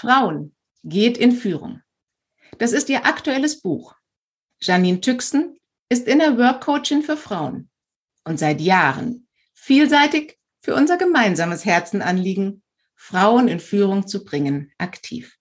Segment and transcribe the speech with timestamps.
[0.00, 0.54] Frauen
[0.84, 1.82] geht in Führung.
[2.58, 3.96] Das ist ihr aktuelles Buch.
[4.60, 7.68] Janine Tüxen ist Inner Work Coachin für Frauen
[8.22, 12.62] und seit Jahren vielseitig für unser gemeinsames Herzenanliegen,
[12.94, 15.36] Frauen in Führung zu bringen, aktiv.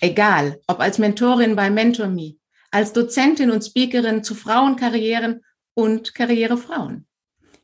[0.00, 2.34] Egal, ob als Mentorin bei MentorMe,
[2.72, 7.06] als Dozentin und Speakerin zu Frauenkarrieren und Karrierefrauen.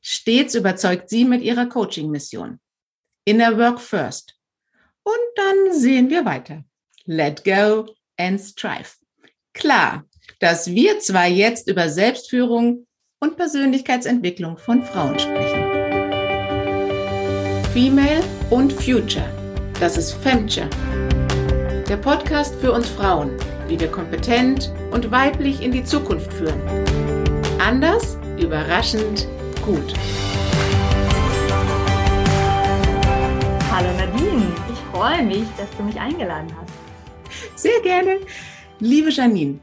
[0.00, 2.60] Stets überzeugt sie mit ihrer Coaching-Mission.
[3.24, 4.39] Inner Work First
[5.10, 6.62] und dann sehen wir weiter.
[7.04, 7.86] Let go
[8.16, 8.90] and strive.
[9.54, 10.04] Klar,
[10.38, 12.86] dass wir zwar jetzt über Selbstführung
[13.20, 15.64] und Persönlichkeitsentwicklung von Frauen sprechen.
[17.72, 19.28] Female und Future.
[19.80, 20.68] Das ist Femture.
[21.88, 26.60] Der Podcast für uns Frauen, wie wir kompetent und weiblich in die Zukunft führen.
[27.58, 29.26] Anders, überraschend,
[29.64, 29.94] gut.
[35.00, 37.58] Freue mich, dass du mich eingeladen hast.
[37.58, 38.20] Sehr gerne.
[38.80, 39.60] Liebe Janine,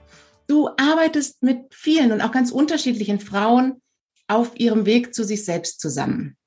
[0.48, 3.80] du arbeitest mit vielen und auch ganz unterschiedlichen Frauen
[4.28, 6.38] auf ihrem Weg zu sich selbst zusammen.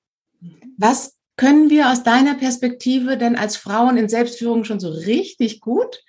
[0.76, 6.02] Was können wir aus deiner Perspektive denn als Frauen in Selbstführung schon so richtig gut?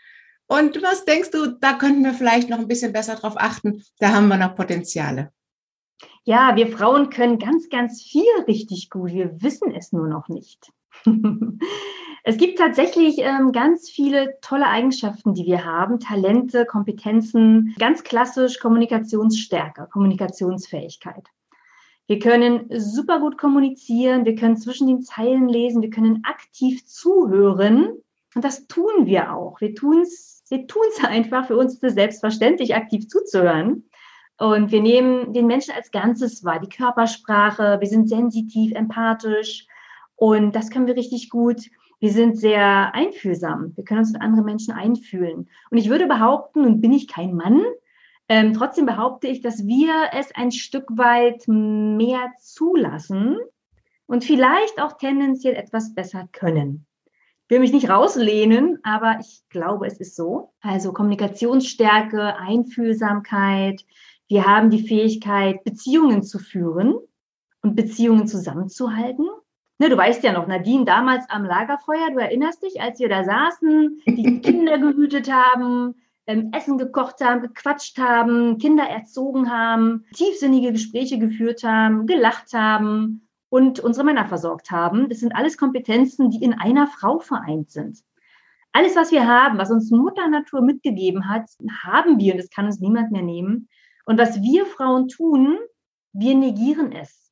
[0.48, 3.84] Und was denkst du, da könnten wir vielleicht noch ein bisschen besser drauf achten?
[4.00, 5.32] Da haben wir noch Potenziale.
[6.24, 9.12] Ja, wir Frauen können ganz, ganz viel richtig gut.
[9.12, 10.72] Wir wissen es nur noch nicht.
[12.24, 18.60] es gibt tatsächlich ähm, ganz viele tolle Eigenschaften, die wir haben, Talente, Kompetenzen, ganz klassisch
[18.60, 21.28] Kommunikationsstärke, Kommunikationsfähigkeit.
[22.08, 27.90] Wir können super gut kommunizieren, wir können zwischen den Zeilen lesen, wir können aktiv zuhören
[28.36, 29.62] und das tun wir auch.
[29.62, 33.86] Wir tun es wir tun's einfach, für uns ist es selbstverständlich, aktiv zuzuhören.
[34.38, 39.68] Und wir nehmen den Menschen als Ganzes wahr, die Körpersprache, wir sind sensitiv, empathisch,
[40.16, 41.62] und das können wir richtig gut.
[42.02, 43.74] Wir sind sehr einfühlsam.
[43.76, 45.48] Wir können uns in andere Menschen einfühlen.
[45.70, 47.62] Und ich würde behaupten, nun bin ich kein Mann,
[48.28, 53.38] ähm, trotzdem behaupte ich, dass wir es ein Stück weit mehr zulassen
[54.08, 56.88] und vielleicht auch tendenziell etwas besser können.
[57.06, 60.54] Ich will mich nicht rauslehnen, aber ich glaube, es ist so.
[60.62, 63.86] Also Kommunikationsstärke, Einfühlsamkeit.
[64.28, 66.96] Wir haben die Fähigkeit, Beziehungen zu führen
[67.62, 69.28] und Beziehungen zusammenzuhalten.
[69.82, 73.24] Ne, du weißt ja noch, Nadine damals am Lagerfeuer, du erinnerst dich, als wir da
[73.24, 75.96] saßen, die Kinder gehütet haben,
[76.28, 83.28] ähm, Essen gekocht haben, gequatscht haben, Kinder erzogen haben, tiefsinnige Gespräche geführt haben, gelacht haben
[83.50, 85.10] und unsere Männer versorgt haben.
[85.10, 88.04] Das sind alles Kompetenzen, die in einer Frau vereint sind.
[88.74, 91.50] Alles, was wir haben, was uns Mutter Natur mitgegeben hat,
[91.84, 93.68] haben wir und das kann uns niemand mehr nehmen.
[94.06, 95.58] Und was wir Frauen tun,
[96.14, 97.32] wir negieren es.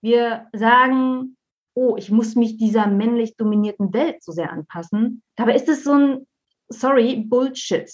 [0.00, 1.36] Wir sagen,
[1.78, 5.22] oh, ich muss mich dieser männlich dominierten Welt so sehr anpassen.
[5.36, 6.26] Dabei ist es so ein,
[6.68, 7.88] sorry, Bullshit.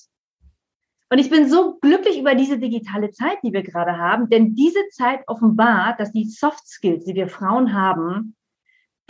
[1.11, 4.89] Und ich bin so glücklich über diese digitale Zeit, die wir gerade haben, denn diese
[4.91, 8.35] Zeit offenbart, dass die Soft Skills, die wir Frauen haben,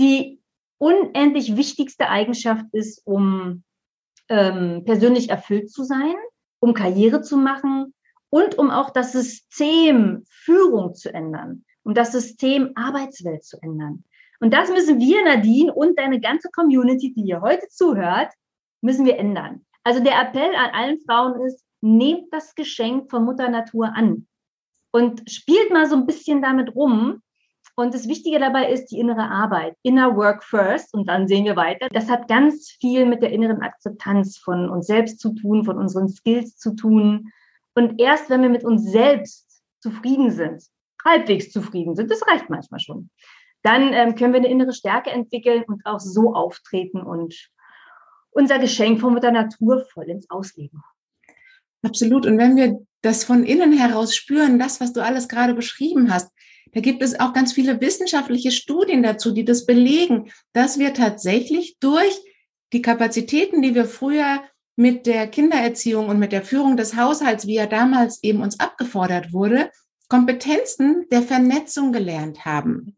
[0.00, 0.40] die
[0.78, 3.62] unendlich wichtigste Eigenschaft ist, um
[4.28, 6.16] ähm, persönlich erfüllt zu sein,
[6.58, 7.94] um Karriere zu machen
[8.28, 14.02] und um auch das System Führung zu ändern, um das System Arbeitswelt zu ändern.
[14.44, 18.28] Und das müssen wir, Nadine, und deine ganze Community, die hier heute zuhört,
[18.82, 19.64] müssen wir ändern.
[19.84, 24.26] Also der Appell an allen Frauen ist, nehmt das Geschenk von Mutter Natur an
[24.90, 27.22] und spielt mal so ein bisschen damit rum.
[27.74, 29.76] Und das Wichtige dabei ist die innere Arbeit.
[29.82, 31.88] Inner Work first und dann sehen wir weiter.
[31.88, 36.10] Das hat ganz viel mit der inneren Akzeptanz von uns selbst zu tun, von unseren
[36.10, 37.32] Skills zu tun.
[37.74, 40.62] Und erst wenn wir mit uns selbst zufrieden sind,
[41.02, 43.08] halbwegs zufrieden sind, das reicht manchmal schon,
[43.64, 47.34] dann ähm, können wir eine innere Stärke entwickeln und auch so auftreten und
[48.30, 50.82] unser Geschenk von Mutter Natur voll ins Ausleben.
[51.82, 52.26] Absolut.
[52.26, 56.30] Und wenn wir das von innen heraus spüren, das, was du alles gerade beschrieben hast,
[56.72, 61.76] da gibt es auch ganz viele wissenschaftliche Studien dazu, die das belegen, dass wir tatsächlich
[61.78, 62.20] durch
[62.72, 64.42] die Kapazitäten, die wir früher
[64.76, 69.32] mit der Kindererziehung und mit der Führung des Haushalts, wie er damals eben uns abgefordert
[69.32, 69.70] wurde,
[70.08, 72.96] Kompetenzen der Vernetzung gelernt haben.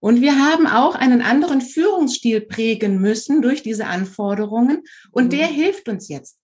[0.00, 4.82] Und wir haben auch einen anderen Führungsstil prägen müssen durch diese Anforderungen.
[5.12, 5.30] Und mhm.
[5.30, 6.38] der hilft uns jetzt.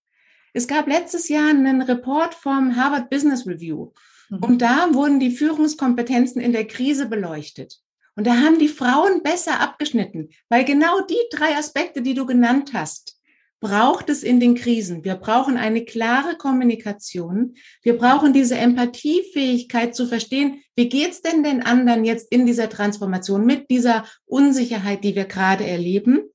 [0.53, 3.93] Es gab letztes Jahr einen Report vom Harvard Business Review.
[4.29, 4.39] Mhm.
[4.39, 7.79] Und da wurden die Führungskompetenzen in der Krise beleuchtet.
[8.15, 12.73] Und da haben die Frauen besser abgeschnitten, weil genau die drei Aspekte, die du genannt
[12.73, 13.17] hast,
[13.61, 15.05] braucht es in den Krisen.
[15.05, 17.55] Wir brauchen eine klare Kommunikation.
[17.83, 23.45] Wir brauchen diese Empathiefähigkeit zu verstehen, wie geht's denn den anderen jetzt in dieser Transformation
[23.45, 26.31] mit dieser Unsicherheit, die wir gerade erleben?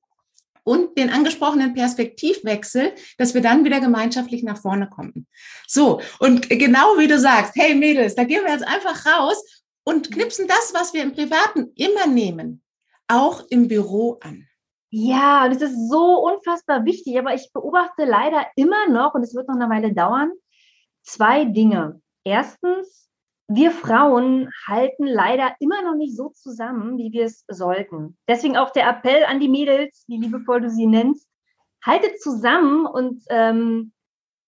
[0.63, 5.27] und den angesprochenen Perspektivwechsel, dass wir dann wieder gemeinschaftlich nach vorne kommen.
[5.67, 9.43] So, und genau wie du sagst, hey Mädels, da gehen wir jetzt einfach raus
[9.83, 12.61] und knipsen das, was wir im Privaten immer nehmen,
[13.07, 14.47] auch im Büro an.
[14.91, 19.47] Ja, es ist so unfassbar wichtig, aber ich beobachte leider immer noch, und es wird
[19.47, 20.31] noch eine Weile dauern,
[21.01, 22.01] zwei Dinge.
[22.25, 23.09] Erstens,
[23.55, 28.17] wir Frauen halten leider immer noch nicht so zusammen, wie wir es sollten.
[28.27, 31.27] Deswegen auch der Appell an die Mädels, wie liebevoll du sie nennst,
[31.83, 33.91] haltet zusammen und ähm,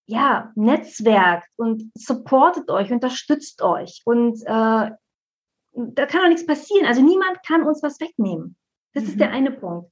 [0.05, 4.01] ja, netzwerkt und supportet euch, unterstützt euch.
[4.05, 4.91] Und äh,
[5.71, 6.85] da kann auch nichts passieren.
[6.85, 8.55] Also niemand kann uns was wegnehmen.
[8.93, 9.09] Das mhm.
[9.09, 9.91] ist der eine Punkt.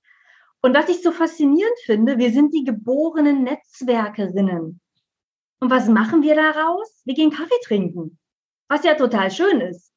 [0.61, 4.79] Und was ich so faszinierend finde, wir sind die geborenen Netzwerkerinnen.
[5.59, 7.01] Und was machen wir daraus?
[7.05, 8.19] Wir gehen Kaffee trinken
[8.71, 9.91] was ja total schön ist.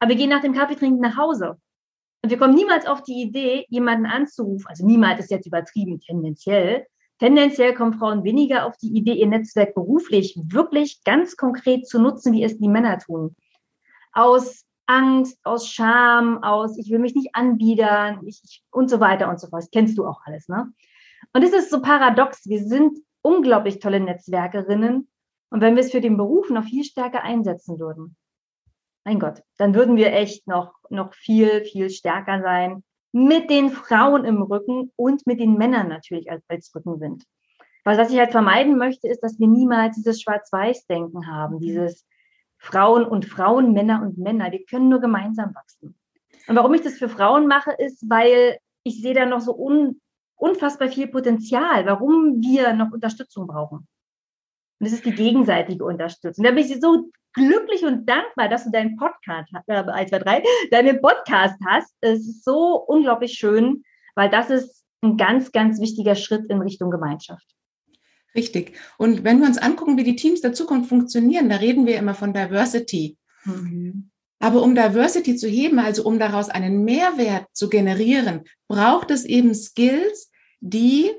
[0.00, 1.56] Aber wir gehen nach dem Kaffee trinken nach Hause.
[2.22, 4.66] Und wir kommen niemals auf die Idee, jemanden anzurufen.
[4.66, 6.86] Also niemals ist jetzt übertrieben, tendenziell.
[7.20, 12.32] Tendenziell kommen Frauen weniger auf die Idee, ihr Netzwerk beruflich wirklich ganz konkret zu nutzen,
[12.32, 13.36] wie es die Männer tun.
[14.12, 19.38] Aus Angst, aus Scham, aus ich will mich nicht anbiedern ich, und so weiter und
[19.38, 19.62] so fort.
[19.62, 20.72] Das kennst du auch alles, ne?
[21.32, 22.48] Und es ist so paradox.
[22.48, 25.06] Wir sind unglaublich tolle Netzwerkerinnen,
[25.50, 28.16] und wenn wir es für den Beruf noch viel stärker einsetzen würden,
[29.04, 32.82] mein Gott, dann würden wir echt noch, noch viel, viel stärker sein
[33.12, 37.24] mit den Frauen im Rücken und mit den Männern natürlich als, als Rückenwind.
[37.84, 41.60] Weil was ich halt vermeiden möchte, ist, dass wir niemals dieses Schwarz-Weiß-Denken haben, mhm.
[41.60, 42.06] dieses
[42.58, 44.52] Frauen und Frauen, Männer und Männer.
[44.52, 45.98] Wir können nur gemeinsam wachsen.
[46.46, 50.00] Und warum ich das für Frauen mache, ist, weil ich sehe da noch so un,
[50.36, 53.88] unfassbar viel Potenzial, warum wir noch Unterstützung brauchen.
[54.80, 56.44] Und es ist die gegenseitige Unterstützung.
[56.44, 60.42] Da bin ich so glücklich und dankbar, dass du deinen Podcast, äh, 1, 2, 3,
[60.70, 61.94] deinen Podcast hast.
[62.00, 63.84] Es ist so unglaublich schön,
[64.14, 67.46] weil das ist ein ganz, ganz wichtiger Schritt in Richtung Gemeinschaft.
[68.34, 68.72] Richtig.
[68.96, 72.14] Und wenn wir uns angucken, wie die Teams der Zukunft funktionieren, da reden wir immer
[72.14, 73.16] von Diversity.
[73.44, 74.10] Mhm.
[74.38, 79.54] Aber um Diversity zu heben, also um daraus einen Mehrwert zu generieren, braucht es eben
[79.54, 80.30] Skills,
[80.60, 81.10] die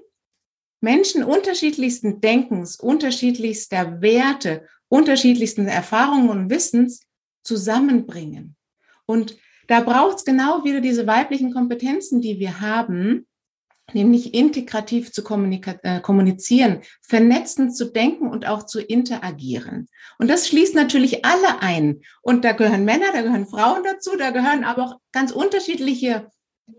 [0.82, 7.06] Menschen unterschiedlichsten Denkens, unterschiedlichster Werte, unterschiedlichsten Erfahrungen und Wissens
[7.44, 8.56] zusammenbringen.
[9.06, 9.38] Und
[9.68, 13.28] da braucht es genau wieder diese weiblichen Kompetenzen, die wir haben,
[13.94, 19.88] nämlich integrativ zu äh, kommunizieren, vernetzend zu denken und auch zu interagieren.
[20.18, 22.02] Und das schließt natürlich alle ein.
[22.22, 26.30] Und da gehören Männer, da gehören Frauen dazu, da gehören aber auch ganz unterschiedliche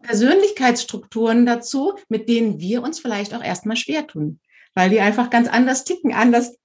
[0.03, 4.41] Persönlichkeitsstrukturen dazu, mit denen wir uns vielleicht auch erstmal schwer tun,
[4.75, 6.57] weil die einfach ganz anders ticken, anders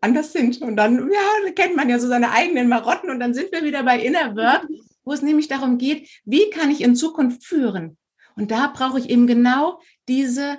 [0.00, 0.60] anders sind.
[0.60, 3.82] Und dann ja, kennt man ja so seine eigenen Marotten und dann sind wir wieder
[3.82, 4.66] bei Inner Work,
[5.04, 7.96] wo es nämlich darum geht, wie kann ich in Zukunft führen?
[8.36, 10.58] Und da brauche ich eben genau diese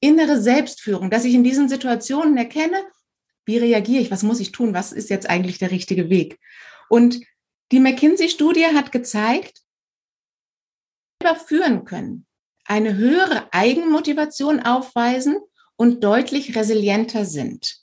[0.00, 2.82] innere Selbstführung, dass ich in diesen Situationen erkenne,
[3.44, 6.38] wie reagiere ich, was muss ich tun, was ist jetzt eigentlich der richtige Weg.
[6.88, 7.20] Und
[7.72, 9.60] die McKinsey-Studie hat gezeigt,
[11.46, 12.26] führen können,
[12.64, 15.38] eine höhere Eigenmotivation aufweisen
[15.76, 17.78] und deutlich resilienter sind.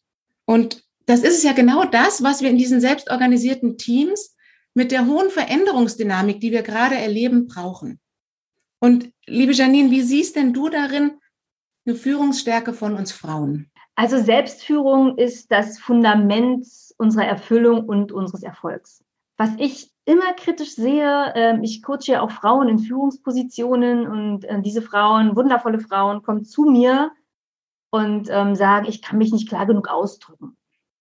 [0.46, 4.36] Und das ist ja genau das, was wir in diesen selbstorganisierten Teams
[4.74, 8.00] mit der hohen Veränderungsdynamik, die wir gerade erleben, brauchen.
[8.80, 11.20] Und liebe Janine, wie siehst denn du darin
[11.86, 13.72] eine Führungsstärke von uns Frauen?
[13.96, 16.68] Also Selbstführung ist das Fundament
[16.98, 19.04] unserer Erfüllung und unseres Erfolgs.
[19.38, 24.62] Was ich immer kritisch sehe, äh, ich coache ja auch Frauen in Führungspositionen und äh,
[24.62, 27.12] diese Frauen, wundervolle Frauen, kommen zu mir
[27.90, 30.56] und ähm, sagen, ich kann mich nicht klar genug ausdrücken.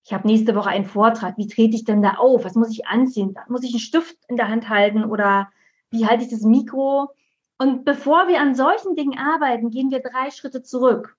[0.04, 1.38] Ich habe nächste Woche einen Vortrag.
[1.38, 2.44] Wie trete ich denn da auf?
[2.44, 3.36] Was muss ich anziehen?
[3.48, 5.48] Muss ich einen Stift in der Hand halten oder
[5.90, 7.10] wie halte ich das Mikro?
[7.58, 11.16] Und bevor wir an solchen Dingen arbeiten, gehen wir drei Schritte zurück.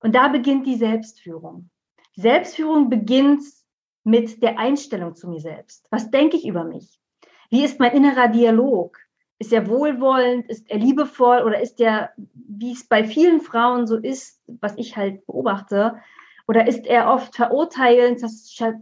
[0.00, 1.70] Und da beginnt die Selbstführung.
[2.16, 3.42] Selbstführung beginnt
[4.08, 5.86] mit der Einstellung zu mir selbst.
[5.90, 6.98] Was denke ich über mich?
[7.50, 8.98] Wie ist mein innerer Dialog?
[9.38, 10.48] Ist er wohlwollend?
[10.48, 11.42] Ist er liebevoll?
[11.42, 15.98] Oder ist er, wie es bei vielen Frauen so ist, was ich halt beobachte,
[16.46, 18.20] oder ist er oft verurteilend,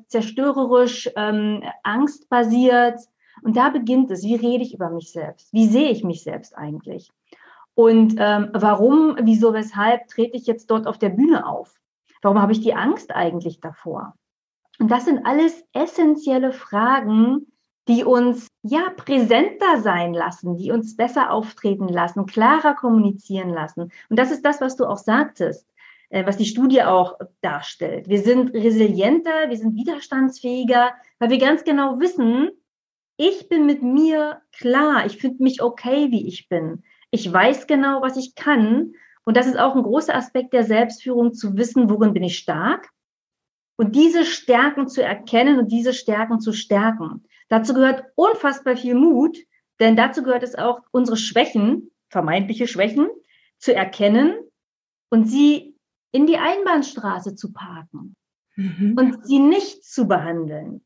[0.07, 3.01] zerstörerisch, ähm, angstbasiert?
[3.43, 4.23] Und da beginnt es.
[4.23, 5.53] Wie rede ich über mich selbst?
[5.53, 7.11] Wie sehe ich mich selbst eigentlich?
[7.75, 11.75] Und ähm, warum, wieso, weshalb trete ich jetzt dort auf der Bühne auf?
[12.23, 14.15] Warum habe ich die Angst eigentlich davor?
[14.79, 17.47] Und das sind alles essentielle Fragen,
[17.89, 23.93] die uns ja präsenter sein lassen, die uns besser auftreten lassen, klarer kommunizieren lassen.
[24.09, 25.69] Und das ist das, was du auch sagtest,
[26.09, 28.09] äh, was die Studie auch darstellt.
[28.09, 32.51] Wir sind resilienter, wir sind widerstandsfähiger, weil wir ganz genau wissen,
[33.17, 36.83] ich bin mit mir klar, ich finde mich okay, wie ich bin.
[37.11, 38.93] Ich weiß genau, was ich kann
[39.25, 42.91] Und das ist auch ein großer Aspekt der Selbstführung, zu wissen, worin bin ich stark
[43.77, 47.25] und diese Stärken zu erkennen und diese Stärken zu stärken.
[47.49, 49.39] Dazu gehört unfassbar viel Mut,
[49.79, 53.09] denn dazu gehört es auch, unsere Schwächen, vermeintliche Schwächen,
[53.59, 54.35] zu erkennen
[55.11, 55.77] und sie
[56.13, 58.17] in die Einbahnstraße zu parken
[58.57, 58.95] mhm.
[58.99, 60.83] und sie nicht zu behandeln.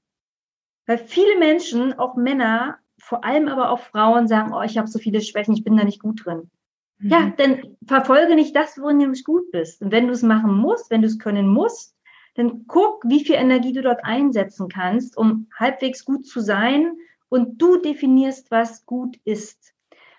[0.86, 4.98] Weil viele Menschen, auch Männer, vor allem aber auch Frauen sagen, oh, ich habe so
[4.98, 6.50] viele Schwächen, ich bin da nicht gut drin.
[6.98, 7.10] Mhm.
[7.10, 9.80] Ja, dann verfolge nicht das, worin du nicht gut bist.
[9.82, 11.94] Und wenn du es machen musst, wenn du es können musst,
[12.40, 16.96] dann guck, wie viel Energie du dort einsetzen kannst, um halbwegs gut zu sein
[17.28, 19.74] und du definierst, was gut ist.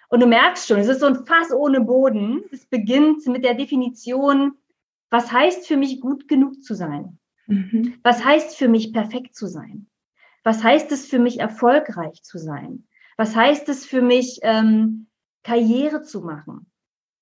[0.08, 2.44] Und du merkst schon, es ist so ein Fass ohne Boden.
[2.52, 4.54] Es beginnt mit der Definition,
[5.10, 7.18] was heißt für mich gut genug zu sein?
[7.48, 7.96] Mhm.
[8.04, 9.88] Was heißt für mich perfekt zu sein?
[10.44, 12.88] Was heißt es für mich erfolgreich zu sein?
[13.18, 15.08] Was heißt es für mich ähm,
[15.44, 16.68] Karriere zu machen?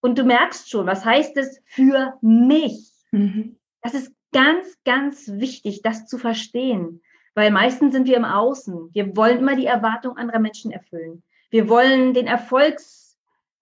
[0.02, 2.92] Und du merkst schon, was heißt es für mich?
[3.12, 3.58] Mhm.
[3.82, 7.02] Das ist ganz, ganz wichtig, das zu verstehen.
[7.36, 8.90] Weil meistens sind wir im Außen.
[8.94, 11.24] Wir wollen immer die Erwartung anderer Menschen erfüllen.
[11.52, 13.16] Wir wollen den Erfolgsmoment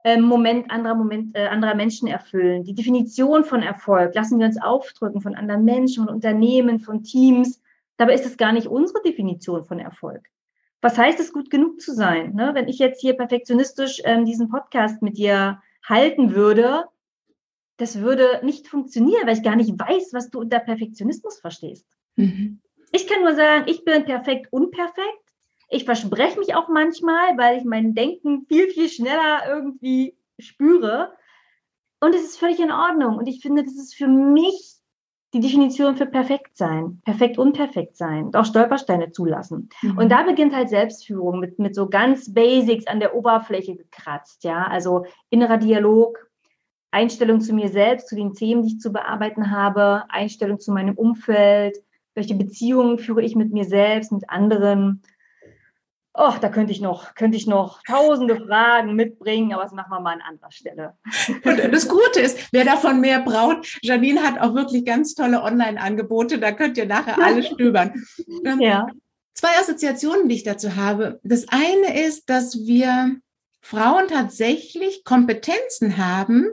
[0.04, 2.64] ähm, anderer, Moment, äh, anderer Menschen erfüllen.
[2.64, 7.62] Die Definition von Erfolg lassen wir uns aufdrücken von anderen Menschen, von Unternehmen, von Teams.
[7.98, 10.28] Dabei ist es gar nicht unsere Definition von Erfolg.
[10.82, 12.36] Was heißt es, gut genug zu sein?
[12.36, 12.52] Ne?
[12.54, 16.86] Wenn ich jetzt hier perfektionistisch ähm, diesen Podcast mit dir halten würde,
[17.78, 21.88] das würde nicht funktionieren, weil ich gar nicht weiß, was du unter Perfektionismus verstehst.
[22.16, 22.60] Mhm.
[22.92, 25.06] Ich kann nur sagen, ich bin perfekt unperfekt.
[25.70, 31.14] Ich verspreche mich auch manchmal, weil ich mein Denken viel, viel schneller irgendwie spüre.
[32.00, 33.18] Und es ist völlig in Ordnung.
[33.18, 34.78] Und ich finde, das ist für mich
[35.34, 39.70] die Definition für perfekt sein, perfekt unperfekt sein und auch Stolpersteine zulassen.
[39.82, 39.98] Mhm.
[39.98, 44.66] Und da beginnt halt Selbstführung mit, mit so ganz Basics an der Oberfläche gekratzt, ja.
[44.68, 46.27] Also innerer Dialog,
[46.98, 50.96] Einstellung zu mir selbst, zu den Themen, die ich zu bearbeiten habe, Einstellung zu meinem
[50.96, 51.78] Umfeld,
[52.16, 55.04] welche Beziehungen führe ich mit mir selbst, mit anderen.
[56.16, 60.00] Oh, da könnte ich noch, könnte ich noch tausende Fragen mitbringen, aber das machen wir
[60.00, 60.98] mal an anderer Stelle.
[61.44, 66.40] Und das Gute ist, wer davon mehr braucht, Janine hat auch wirklich ganz tolle Online-Angebote,
[66.40, 67.94] da könnt ihr nachher alle stöbern.
[68.44, 68.88] Ähm, ja.
[69.36, 71.20] Zwei Assoziationen, die ich dazu habe.
[71.22, 73.18] Das eine ist, dass wir
[73.62, 76.48] Frauen tatsächlich Kompetenzen haben,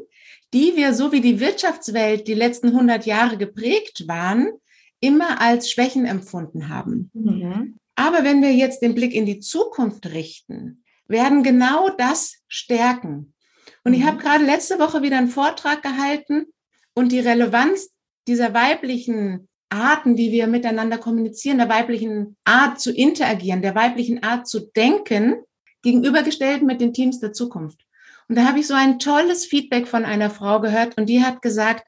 [0.55, 4.53] die wir, so wie die Wirtschaftswelt die letzten 100 Jahre geprägt waren,
[5.01, 7.11] immer als Schwächen empfunden haben.
[7.13, 7.79] Mhm.
[7.97, 13.35] Aber wenn wir jetzt den Blick in die Zukunft richten, werden genau das stärken.
[13.83, 13.99] Und mhm.
[13.99, 16.47] ich habe gerade letzte Woche wieder einen Vortrag gehalten
[16.95, 17.91] und die Relevanz
[18.29, 24.47] dieser weiblichen Arten, wie wir miteinander kommunizieren, der weiblichen Art zu interagieren, der weiblichen Art
[24.47, 25.35] zu denken,
[25.83, 27.85] gegenübergestellt mit den Teams der Zukunft.
[28.29, 31.43] Und da habe ich so ein tolles Feedback von einer Frau gehört und die hat
[31.43, 31.85] gesagt,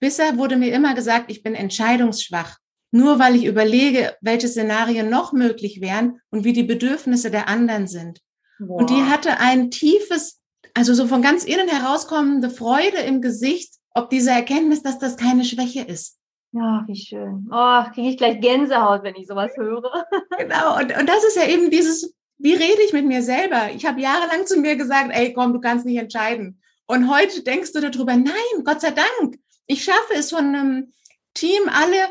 [0.00, 2.58] bisher wurde mir immer gesagt, ich bin entscheidungsschwach.
[2.90, 7.86] Nur weil ich überlege, welche Szenarien noch möglich wären und wie die Bedürfnisse der anderen
[7.86, 8.20] sind.
[8.58, 8.80] Wow.
[8.80, 10.40] Und die hatte ein tiefes,
[10.74, 15.44] also so von ganz innen herauskommende Freude im Gesicht, ob diese Erkenntnis, dass das keine
[15.44, 16.18] Schwäche ist.
[16.52, 17.48] Ja, wie schön.
[17.50, 20.06] Oh, kriege ich gleich Gänsehaut, wenn ich sowas höre.
[20.38, 23.70] Genau, und, und das ist ja eben dieses wie rede ich mit mir selber?
[23.74, 26.60] Ich habe jahrelang zu mir gesagt, ey, komm, du kannst nicht entscheiden.
[26.86, 29.38] Und heute denkst du darüber, nein, Gott sei Dank.
[29.66, 30.92] Ich schaffe es von einem
[31.34, 32.08] Team, alle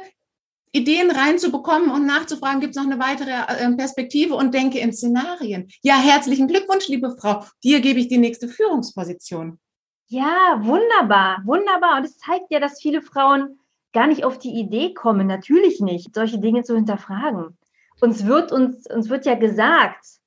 [0.72, 5.70] Ideen reinzubekommen und nachzufragen, gibt es noch eine weitere äh, Perspektive und denke in Szenarien.
[5.82, 7.44] Ja, herzlichen Glückwunsch, liebe Frau.
[7.62, 9.60] Dir gebe ich die nächste Führungsposition.
[10.08, 11.98] Ja, wunderbar, wunderbar.
[11.98, 13.60] Und es zeigt ja, dass viele Frauen
[13.92, 17.58] gar nicht auf die Idee kommen, natürlich nicht, solche Dinge zu hinterfragen.
[18.00, 20.21] Uns wird uns, uns wird ja gesagt,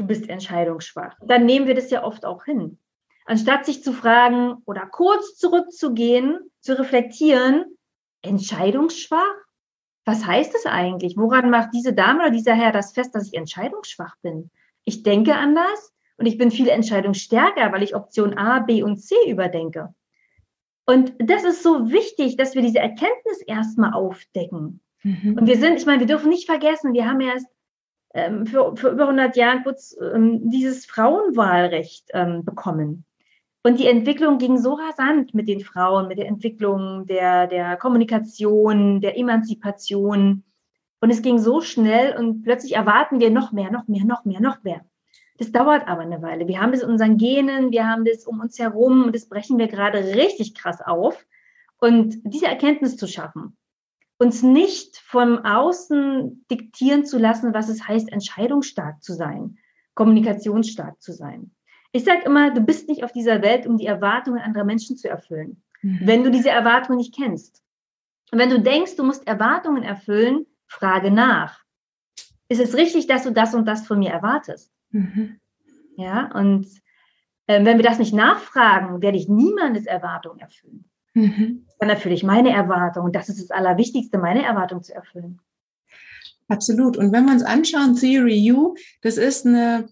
[0.00, 1.16] du bist entscheidungsschwach.
[1.22, 2.78] Dann nehmen wir das ja oft auch hin.
[3.26, 7.64] Anstatt sich zu fragen oder kurz zurückzugehen, zu reflektieren,
[8.22, 9.34] entscheidungsschwach?
[10.04, 11.16] Was heißt das eigentlich?
[11.16, 14.50] Woran macht diese Dame oder dieser Herr das fest, dass ich entscheidungsschwach bin?
[14.84, 19.14] Ich denke anders und ich bin viel entscheidungsstärker, weil ich Option A, B und C
[19.28, 19.94] überdenke.
[20.86, 24.80] Und das ist so wichtig, dass wir diese Erkenntnis erstmal aufdecken.
[25.02, 25.36] Mhm.
[25.38, 27.46] Und wir sind, ich meine, wir dürfen nicht vergessen, wir haben erst
[28.14, 33.04] ähm, für, für über 100 Jahren kurz ähm, dieses Frauenwahlrecht ähm, bekommen.
[33.62, 39.00] Und die Entwicklung ging so rasant mit den Frauen, mit der Entwicklung der, der Kommunikation,
[39.00, 40.44] der Emanzipation.
[41.00, 44.40] Und es ging so schnell und plötzlich erwarten wir noch mehr, noch mehr, noch mehr,
[44.40, 44.80] noch mehr.
[45.38, 46.48] Das dauert aber eine Weile.
[46.48, 49.58] Wir haben das in unseren Genen, wir haben das um uns herum und das brechen
[49.58, 51.26] wir gerade richtig krass auf.
[51.78, 53.56] Und diese Erkenntnis zu schaffen,
[54.20, 59.58] uns nicht vom Außen diktieren zu lassen, was es heißt, entscheidungsstark zu sein,
[59.94, 61.52] kommunikationsstark zu sein.
[61.92, 65.08] Ich sage immer, du bist nicht auf dieser Welt, um die Erwartungen anderer Menschen zu
[65.08, 66.00] erfüllen, mhm.
[66.02, 67.62] wenn du diese Erwartungen nicht kennst.
[68.30, 71.58] Und wenn du denkst, du musst Erwartungen erfüllen, frage nach.
[72.48, 74.70] Ist es richtig, dass du das und das von mir erwartest?
[74.90, 75.40] Mhm.
[75.96, 76.66] Ja, und
[77.46, 80.89] äh, wenn wir das nicht nachfragen, werde ich niemandes Erwartung erfüllen.
[81.14, 81.66] Mhm.
[81.78, 83.06] Dann erfülle ich meine Erwartung.
[83.06, 85.40] Und das ist das Allerwichtigste, meine Erwartung zu erfüllen.
[86.48, 86.96] Absolut.
[86.96, 89.88] Und wenn wir uns anschauen, Theory U, das ist eine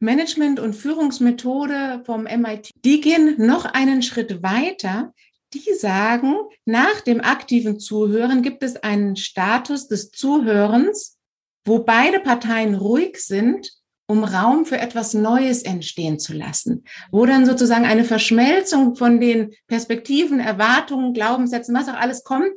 [0.00, 2.70] Management- und Führungsmethode vom MIT.
[2.84, 5.14] Die gehen noch einen Schritt weiter.
[5.54, 6.34] Die sagen,
[6.64, 11.18] nach dem aktiven Zuhören gibt es einen Status des Zuhörens,
[11.64, 13.72] wo beide Parteien ruhig sind
[14.06, 19.54] um Raum für etwas Neues entstehen zu lassen, wo dann sozusagen eine Verschmelzung von den
[19.66, 22.52] Perspektiven, Erwartungen, Glaubenssätzen, was auch alles kommt,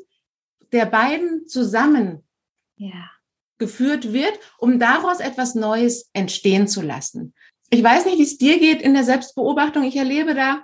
[0.72, 2.24] der beiden zusammen
[2.77, 3.10] ja.
[3.58, 7.34] geführt wird, um daraus etwas Neues entstehen zu lassen.
[7.72, 9.84] Ich weiß nicht, wie es dir geht in der Selbstbeobachtung.
[9.84, 10.63] Ich erlebe da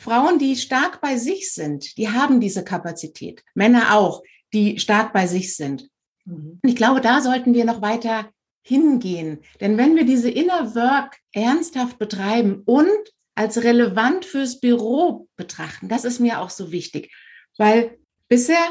[0.00, 3.42] Frauen, die stark bei sich sind, die haben diese Kapazität.
[3.54, 5.88] Männer auch, die stark bei sich sind.
[6.24, 6.60] Mhm.
[6.62, 8.30] Ich glaube, da sollten wir noch weiter
[8.62, 9.42] hingehen.
[9.60, 12.88] Denn wenn wir diese Inner Work ernsthaft betreiben und
[13.34, 17.14] als relevant fürs Büro betrachten, das ist mir auch so wichtig,
[17.56, 17.98] weil
[18.28, 18.62] bisher,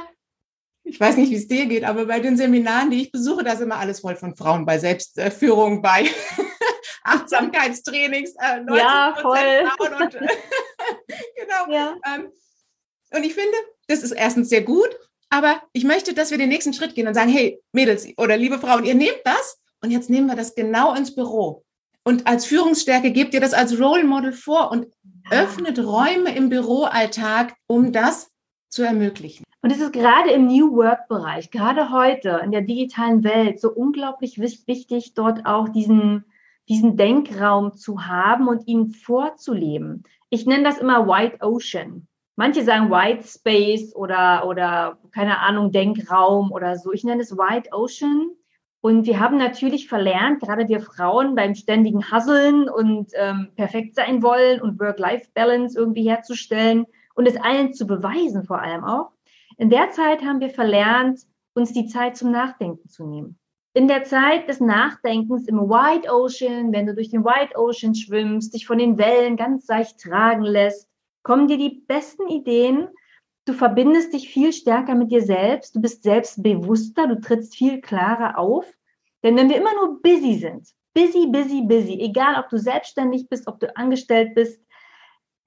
[0.83, 3.53] ich weiß nicht, wie es dir geht, aber bei den Seminaren, die ich besuche, da
[3.53, 6.05] ist immer alles voll von Frauen bei Selbstführung, bei
[7.03, 9.37] Achtsamkeitstrainings, äh, 90 ja, voll.
[9.77, 10.13] Frauen und
[11.35, 11.71] genau.
[11.71, 11.95] Ja.
[12.05, 12.31] Ähm,
[13.13, 14.89] und ich finde, das ist erstens sehr gut,
[15.29, 18.59] aber ich möchte, dass wir den nächsten Schritt gehen und sagen, hey, Mädels oder liebe
[18.59, 21.63] Frauen, ihr nehmt das und jetzt nehmen wir das genau ins Büro.
[22.03, 24.87] Und als Führungsstärke gebt ihr das als Role Model vor und
[25.29, 28.31] öffnet Räume im Büroalltag, um das
[28.69, 29.43] zu ermöglichen.
[29.61, 34.39] Und es ist gerade im New Work-Bereich, gerade heute in der digitalen Welt, so unglaublich
[34.39, 36.23] wichtig, dort auch diesen,
[36.69, 40.03] diesen Denkraum zu haben und ihn vorzuleben.
[40.29, 42.07] Ich nenne das immer White Ocean.
[42.37, 46.93] Manche sagen White Space oder, oder keine Ahnung, Denkraum oder so.
[46.93, 48.29] Ich nenne es White Ocean,
[48.87, 54.23] und wir haben natürlich verlernt, gerade wir Frauen beim ständigen Hasseln und ähm, perfekt sein
[54.23, 59.11] wollen und Work-Life-Balance irgendwie herzustellen und es allen zu beweisen vor allem auch.
[59.57, 61.19] In der Zeit haben wir verlernt,
[61.53, 63.37] uns die Zeit zum Nachdenken zu nehmen.
[63.73, 68.53] In der Zeit des Nachdenkens im White Ocean, wenn du durch den White Ocean schwimmst,
[68.53, 70.87] dich von den Wellen ganz seicht tragen lässt,
[71.23, 72.87] kommen dir die besten Ideen.
[73.43, 78.37] Du verbindest dich viel stärker mit dir selbst, du bist selbstbewusster, du trittst viel klarer
[78.39, 78.76] auf
[79.27, 83.47] denn wenn wir immer nur busy sind, busy, busy, busy, egal ob du selbstständig bist,
[83.47, 84.61] ob du angestellt bist,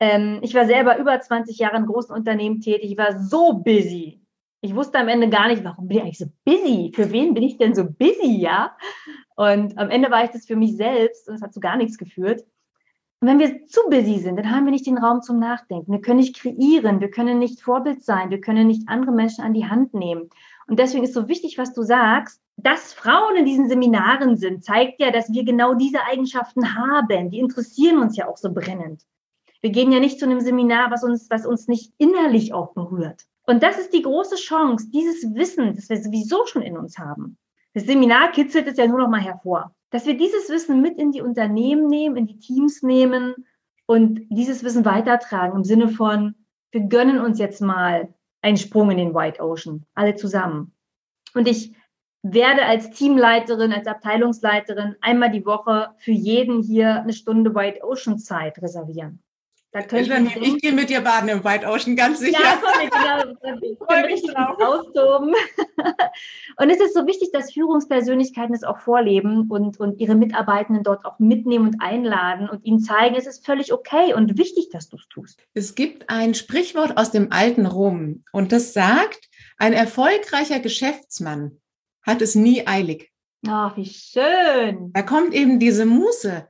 [0.00, 4.20] ähm, ich war selber über 20 Jahre in großen Unternehmen tätig, ich war so busy.
[4.62, 6.92] Ich wusste am Ende gar nicht, warum bin ich eigentlich so busy?
[6.94, 8.76] Für wen bin ich denn so busy, ja?
[9.36, 11.96] Und am Ende war ich das für mich selbst und es hat zu gar nichts
[11.96, 12.44] geführt.
[13.20, 15.92] Und wenn wir zu busy sind, dann haben wir nicht den Raum zum Nachdenken.
[15.92, 19.54] Wir können nicht kreieren, wir können nicht Vorbild sein, wir können nicht andere Menschen an
[19.54, 20.30] die Hand nehmen.
[20.66, 25.00] Und deswegen ist so wichtig, was du sagst, dass Frauen in diesen Seminaren sind, zeigt
[25.00, 27.30] ja, dass wir genau diese Eigenschaften haben.
[27.30, 29.02] Die interessieren uns ja auch so brennend.
[29.60, 33.24] Wir gehen ja nicht zu einem Seminar, was uns, was uns nicht innerlich auch berührt.
[33.46, 37.36] Und das ist die große Chance, dieses Wissen, das wir sowieso schon in uns haben.
[37.74, 39.74] Das Seminar kitzelt es ja nur noch mal hervor.
[39.90, 43.34] Dass wir dieses Wissen mit in die Unternehmen nehmen, in die Teams nehmen
[43.86, 46.36] und dieses Wissen weitertragen im Sinne von,
[46.70, 50.72] wir gönnen uns jetzt mal einen Sprung in den White Ocean, alle zusammen.
[51.34, 51.74] Und ich
[52.22, 58.18] werde als Teamleiterin, als Abteilungsleiterin einmal die Woche für jeden hier eine Stunde White Ocean
[58.18, 59.22] Zeit reservieren.
[59.72, 62.42] Da ich, ich gehe mit dir baden im White Ocean, ganz sicher.
[62.42, 64.58] Ja, komm, ich, genau, ich freue mich drauf.
[64.60, 65.32] Austoben.
[66.56, 71.04] Und es ist so wichtig, dass Führungspersönlichkeiten es auch vorleben und, und ihre Mitarbeitenden dort
[71.04, 74.96] auch mitnehmen und einladen und ihnen zeigen, es ist völlig okay und wichtig, dass du
[74.96, 75.40] es tust.
[75.54, 81.60] Es gibt ein Sprichwort aus dem alten Rom und das sagt, ein erfolgreicher Geschäftsmann
[82.02, 83.10] hat es nie eilig.
[83.46, 84.92] Ach, wie schön.
[84.92, 86.46] Da kommt eben diese Muße,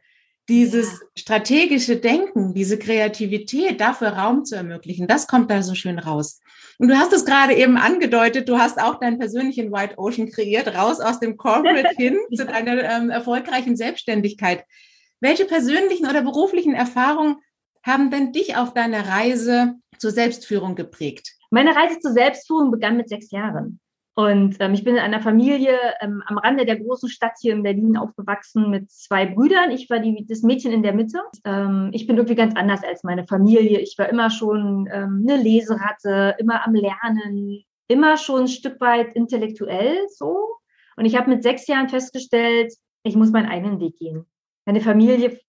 [0.49, 1.07] dieses ja.
[1.17, 5.07] strategische Denken, diese Kreativität, dafür Raum zu ermöglichen.
[5.07, 6.41] Das kommt da so schön raus.
[6.79, 10.75] Und du hast es gerade eben angedeutet, du hast auch deinen persönlichen White Ocean kreiert,
[10.75, 14.65] raus aus dem Corporate hin zu deiner ähm, erfolgreichen Selbstständigkeit.
[15.21, 17.37] Welche persönlichen oder beruflichen Erfahrungen
[17.85, 21.35] haben denn dich auf deiner Reise zur Selbstführung geprägt?
[21.51, 23.79] Meine Reise zur Selbstführung begann mit sechs Jahren.
[24.21, 27.63] Und ähm, ich bin in einer Familie ähm, am Rande der großen Stadt hier in
[27.63, 29.71] Berlin aufgewachsen mit zwei Brüdern.
[29.71, 31.21] Ich war die, das Mädchen in der Mitte.
[31.47, 33.79] Ähm, ich bin irgendwie ganz anders als meine Familie.
[33.79, 39.15] Ich war immer schon ähm, eine Leseratte, immer am Lernen, immer schon ein Stück weit
[39.15, 40.51] intellektuell so.
[40.97, 44.27] Und ich habe mit sechs Jahren festgestellt, ich muss meinen eigenen Weg gehen.
[44.67, 45.41] Meine Familie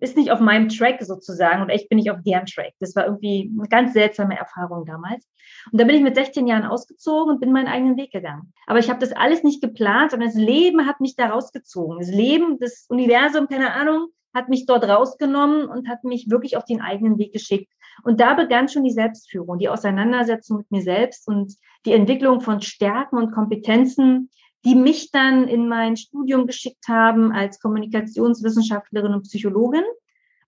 [0.00, 2.72] ist nicht auf meinem Track sozusagen und ich bin nicht auf deren Track.
[2.80, 5.28] Das war irgendwie eine ganz seltsame Erfahrung damals.
[5.70, 8.52] Und da bin ich mit 16 Jahren ausgezogen und bin meinen eigenen Weg gegangen.
[8.66, 11.98] Aber ich habe das alles nicht geplant, sondern das Leben hat mich da rausgezogen.
[11.98, 16.64] Das Leben, das Universum, keine Ahnung, hat mich dort rausgenommen und hat mich wirklich auf
[16.64, 17.70] den eigenen Weg geschickt.
[18.02, 21.54] Und da begann schon die Selbstführung, die Auseinandersetzung mit mir selbst und
[21.86, 24.30] die Entwicklung von Stärken und Kompetenzen,
[24.64, 29.84] die mich dann in mein Studium geschickt haben als Kommunikationswissenschaftlerin und Psychologin,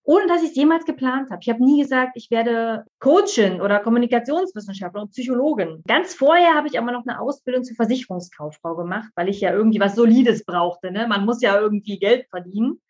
[0.05, 1.41] ohne dass ich es jemals geplant habe.
[1.43, 5.83] Ich habe nie gesagt, ich werde Coachin oder Kommunikationswissenschaftlerin und Psychologin.
[5.87, 9.81] Ganz vorher habe ich aber noch eine Ausbildung zur Versicherungskauffrau gemacht, weil ich ja irgendwie
[9.81, 10.93] was Solides brauchte.
[10.93, 11.07] Ne?
[11.09, 12.81] Man muss ja irgendwie Geld verdienen.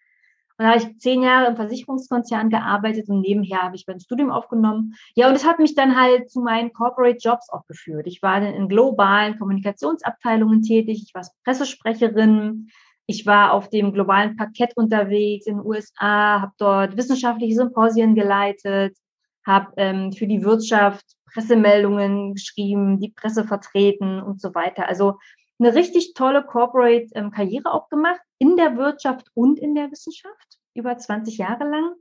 [0.59, 4.31] Und da habe ich zehn Jahre im Versicherungskonzern gearbeitet und nebenher habe ich mein Studium
[4.31, 4.95] aufgenommen.
[5.15, 8.07] Ja, und es hat mich dann halt zu meinen Corporate Jobs auch geführt.
[8.07, 11.03] Ich war dann in globalen Kommunikationsabteilungen tätig.
[11.07, 12.69] Ich war Pressesprecherin.
[13.07, 18.97] Ich war auf dem globalen Parkett unterwegs in den USA, habe dort wissenschaftliche Symposien geleitet,
[19.45, 24.89] habe ähm, für die Wirtschaft Pressemeldungen geschrieben, die Presse vertreten und so weiter.
[24.89, 25.19] Also
[25.59, 27.33] eine richtig tolle Corporate ähm,
[27.65, 31.95] auch gemacht in der Wirtschaft und in der Wissenschaft über 20 Jahre lang.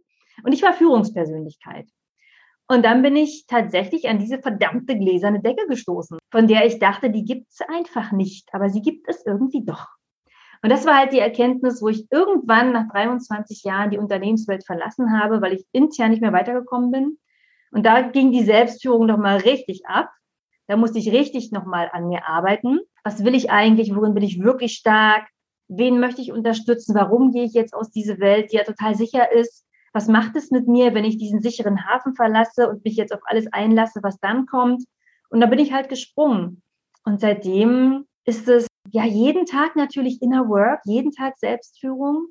[0.44, 1.88] Und ich war Führungspersönlichkeit.
[2.68, 7.12] Und dann bin ich tatsächlich an diese verdammte gläserne Decke gestoßen, von der ich dachte,
[7.12, 9.88] die gibt es einfach nicht, aber sie gibt es irgendwie doch.
[10.63, 15.20] Und das war halt die Erkenntnis, wo ich irgendwann nach 23 Jahren die Unternehmenswelt verlassen
[15.20, 17.20] habe, weil ich intern nicht mehr weitergekommen bin.
[17.70, 20.10] Und da ging die Selbstführung nochmal richtig ab.
[20.68, 22.80] Da musste ich richtig nochmal an mir arbeiten.
[23.06, 23.96] Was will ich eigentlich?
[23.96, 25.28] Worin bin ich wirklich stark?
[25.68, 26.96] Wen möchte ich unterstützen?
[26.96, 29.63] Warum gehe ich jetzt aus dieser Welt, die ja total sicher ist?
[29.94, 33.22] Was macht es mit mir, wenn ich diesen sicheren Hafen verlasse und mich jetzt auf
[33.26, 34.84] alles einlasse, was dann kommt?
[35.30, 36.63] Und da bin ich halt gesprungen.
[37.04, 42.28] Und seitdem ist es ja jeden Tag natürlich Inner Work, jeden Tag Selbstführung.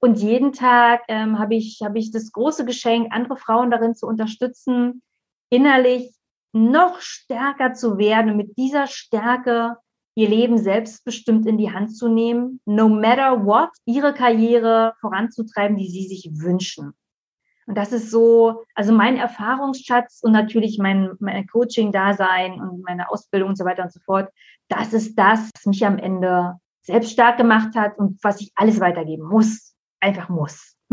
[0.00, 4.06] Und jeden Tag ähm, habe ich, habe ich das große Geschenk, andere Frauen darin zu
[4.06, 5.02] unterstützen,
[5.50, 6.14] innerlich
[6.52, 9.76] noch stärker zu werden und mit dieser Stärke
[10.14, 15.88] ihr Leben selbstbestimmt in die Hand zu nehmen, no matter what, ihre Karriere voranzutreiben, die
[15.88, 16.94] sie sich wünschen.
[17.66, 23.50] Und das ist so, also mein Erfahrungsschatz und natürlich mein, mein Coaching-Dasein und meine Ausbildung
[23.50, 24.30] und so weiter und so fort.
[24.68, 28.80] Das ist das, was mich am Ende selbst stark gemacht hat und was ich alles
[28.80, 29.74] weitergeben muss.
[30.00, 30.76] Einfach muss.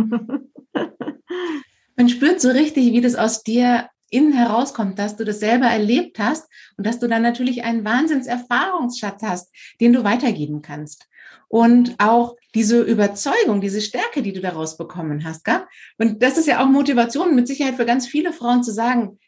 [1.98, 6.19] Man spürt so richtig, wie das aus dir innen herauskommt, dass du das selber erlebt
[6.19, 6.47] hast
[6.78, 11.08] und dass du dann natürlich einen Wahnsinnserfahrungsschatz hast, den du weitergeben kannst.
[11.47, 15.65] Und auch diese Überzeugung, diese Stärke, die du daraus bekommen hast, gell?
[15.97, 19.19] Und das ist ja auch Motivation mit Sicherheit für ganz viele Frauen zu sagen,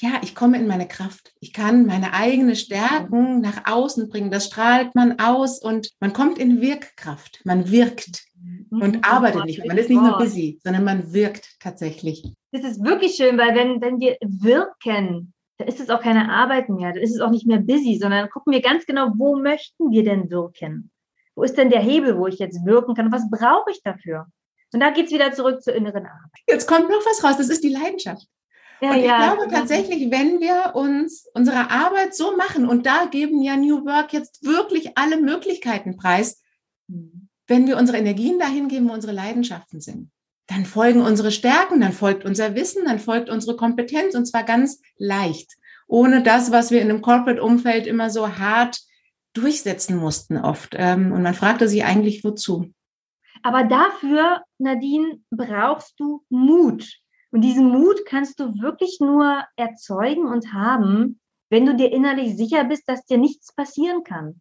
[0.00, 1.32] ja, ich komme in meine Kraft.
[1.40, 4.30] Ich kann meine eigene Stärken nach außen bringen.
[4.30, 7.40] Das strahlt man aus und man kommt in Wirkkraft.
[7.44, 8.24] Man wirkt
[8.70, 9.00] und mhm.
[9.02, 9.66] arbeitet nicht.
[9.66, 12.22] Man ist nicht nur busy, sondern man wirkt tatsächlich.
[12.52, 16.68] Das ist wirklich schön, weil wenn, wenn wir wirken, da ist es auch keine Arbeit
[16.68, 19.90] mehr, da ist es auch nicht mehr busy, sondern gucken wir ganz genau, wo möchten
[19.90, 20.90] wir denn wirken?
[21.34, 23.12] Wo ist denn der Hebel, wo ich jetzt wirken kann?
[23.12, 24.26] Was brauche ich dafür?
[24.72, 26.42] Und da geht es wieder zurück zur inneren Arbeit.
[26.46, 28.26] Jetzt kommt noch was raus, das ist die Leidenschaft.
[28.80, 33.06] Ja, und ich ja, glaube tatsächlich, wenn wir uns unsere Arbeit so machen, und da
[33.06, 36.42] geben ja New Work jetzt wirklich alle Möglichkeiten preis,
[36.86, 37.27] mhm.
[37.48, 40.10] Wenn wir unsere Energien dahin geben, wo unsere Leidenschaften sind
[40.48, 44.80] dann folgen unsere Stärken, dann folgt unser Wissen, dann folgt unsere Kompetenz und zwar ganz
[44.96, 45.56] leicht,
[45.86, 48.80] ohne das, was wir in einem Corporate-Umfeld immer so hart
[49.34, 50.74] durchsetzen mussten oft.
[50.76, 52.72] Ähm, und man fragte sich eigentlich, wozu?
[53.42, 56.98] Aber dafür, Nadine, brauchst du Mut.
[57.30, 62.64] Und diesen Mut kannst du wirklich nur erzeugen und haben, wenn du dir innerlich sicher
[62.64, 64.40] bist, dass dir nichts passieren kann.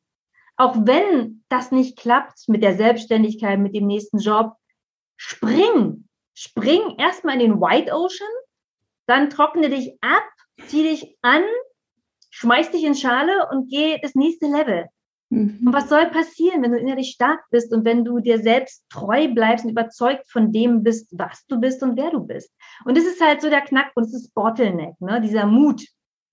[0.57, 4.53] Auch wenn das nicht klappt mit der Selbstständigkeit, mit dem nächsten Job,
[5.15, 6.07] spring.
[6.33, 8.29] Spring erstmal in den White Ocean,
[9.07, 10.23] dann trockne dich ab,
[10.67, 11.43] zieh dich an,
[12.29, 14.87] schmeiß dich in Schale und geh das nächste Level.
[15.29, 15.59] Mhm.
[15.65, 19.27] Und was soll passieren, wenn du innerlich stark bist und wenn du dir selbst treu
[19.27, 22.51] bleibst und überzeugt von dem bist, was du bist und wer du bist?
[22.85, 25.21] Und das ist halt so der Knackpunkt, das ist Bottleneck, ne?
[25.21, 25.83] dieser Mut.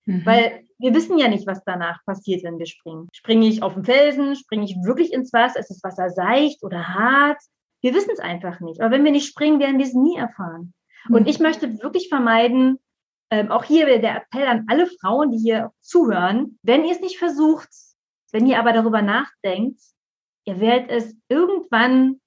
[0.05, 0.25] Mhm.
[0.25, 3.07] Weil wir wissen ja nicht, was danach passiert, wenn wir springen.
[3.13, 4.35] Springe ich auf den Felsen?
[4.35, 5.59] Springe ich wirklich ins Wasser?
[5.59, 7.41] Ist das Wasser seicht oder hart?
[7.81, 8.81] Wir wissen es einfach nicht.
[8.81, 10.73] Aber wenn wir nicht springen, werden wir es nie erfahren.
[11.09, 11.27] Und mhm.
[11.27, 12.79] ich möchte wirklich vermeiden,
[13.31, 17.17] ähm, auch hier der Appell an alle Frauen, die hier zuhören, wenn ihr es nicht
[17.17, 17.69] versucht,
[18.31, 19.79] wenn ihr aber darüber nachdenkt,
[20.45, 22.21] ihr werdet es irgendwann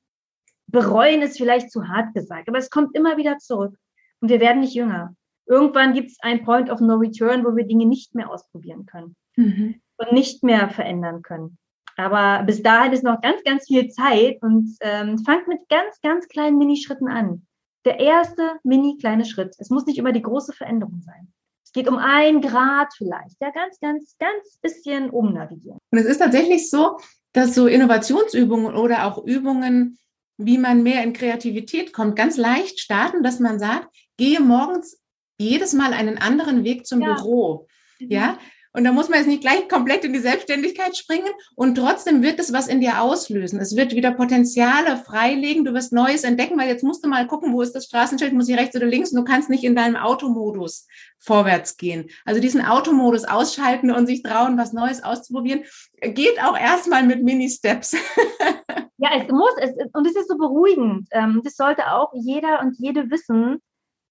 [0.67, 3.77] bereuen, ist vielleicht zu hart gesagt, aber es kommt immer wieder zurück
[4.21, 5.15] und wir werden nicht jünger.
[5.49, 9.17] Irgendwann gibt es ein Point of No Return, wo wir Dinge nicht mehr ausprobieren können
[9.37, 9.81] mhm.
[9.97, 11.59] und nicht mehr verändern können.
[11.97, 16.29] Aber bis dahin ist noch ganz, ganz viel Zeit und ähm, fangt mit ganz, ganz
[16.29, 17.47] kleinen Minischritten an.
[17.85, 19.57] Der erste mini kleine Schritt.
[19.59, 21.33] Es muss nicht immer die große Veränderung sein.
[21.65, 23.37] Es geht um ein Grad vielleicht.
[23.41, 25.79] Ja, ganz, ganz, ganz bisschen umnavigieren.
[25.91, 26.99] Und es ist tatsächlich so,
[27.33, 29.99] dass so Innovationsübungen oder auch Übungen,
[30.37, 35.01] wie man mehr in Kreativität kommt, ganz leicht starten, dass man sagt, gehe morgens
[35.39, 37.15] jedes Mal einen anderen Weg zum ja.
[37.15, 37.67] Büro.
[37.99, 38.39] Ja, mhm.
[38.79, 42.39] Und da muss man jetzt nicht gleich komplett in die Selbstständigkeit springen und trotzdem wird
[42.39, 43.59] es was in dir auslösen.
[43.59, 47.55] Es wird wieder Potenziale freilegen, du wirst Neues entdecken, weil jetzt musst du mal gucken,
[47.55, 49.97] wo ist das Straßenschild, muss ich rechts oder links und du kannst nicht in deinem
[49.97, 50.87] Automodus
[51.19, 52.09] vorwärts gehen.
[52.27, 55.65] Also diesen Automodus ausschalten und sich trauen, was Neues auszuprobieren,
[56.01, 57.97] geht auch erstmal mit Mini-Steps.
[58.99, 61.09] ja, es muss, es, und es ist so beruhigend.
[61.11, 63.61] Ähm, das sollte auch jeder und jede wissen,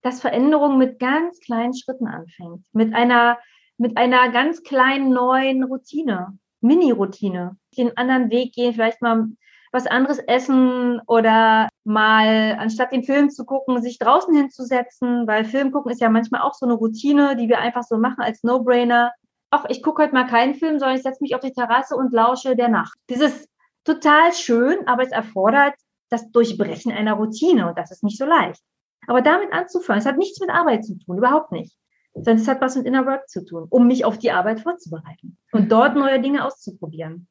[0.08, 2.64] dass Veränderung mit ganz kleinen Schritten anfängt.
[2.72, 3.38] Mit einer
[3.78, 9.28] mit einer ganz kleinen neuen Routine, Mini-Routine, den anderen Weg gehen, vielleicht mal
[9.72, 15.72] was anderes essen oder mal anstatt den Film zu gucken, sich draußen hinzusetzen, weil Film
[15.72, 19.12] gucken ist ja manchmal auch so eine Routine, die wir einfach so machen als No-Brainer.
[19.52, 22.14] Ach, ich gucke heute mal keinen Film, sondern ich setze mich auf die Terrasse und
[22.14, 22.98] lausche der Nacht.
[23.08, 23.50] Das ist
[23.84, 25.76] total schön, aber es erfordert
[26.10, 28.64] das Durchbrechen einer Routine und das ist nicht so leicht.
[29.08, 31.76] Aber damit anzufangen, es hat nichts mit Arbeit zu tun, überhaupt nicht
[32.24, 35.38] sondern es hat was mit Inner Work zu tun, um mich auf die Arbeit vorzubereiten
[35.52, 35.70] und mhm.
[35.70, 37.28] dort neue Dinge auszuprobieren.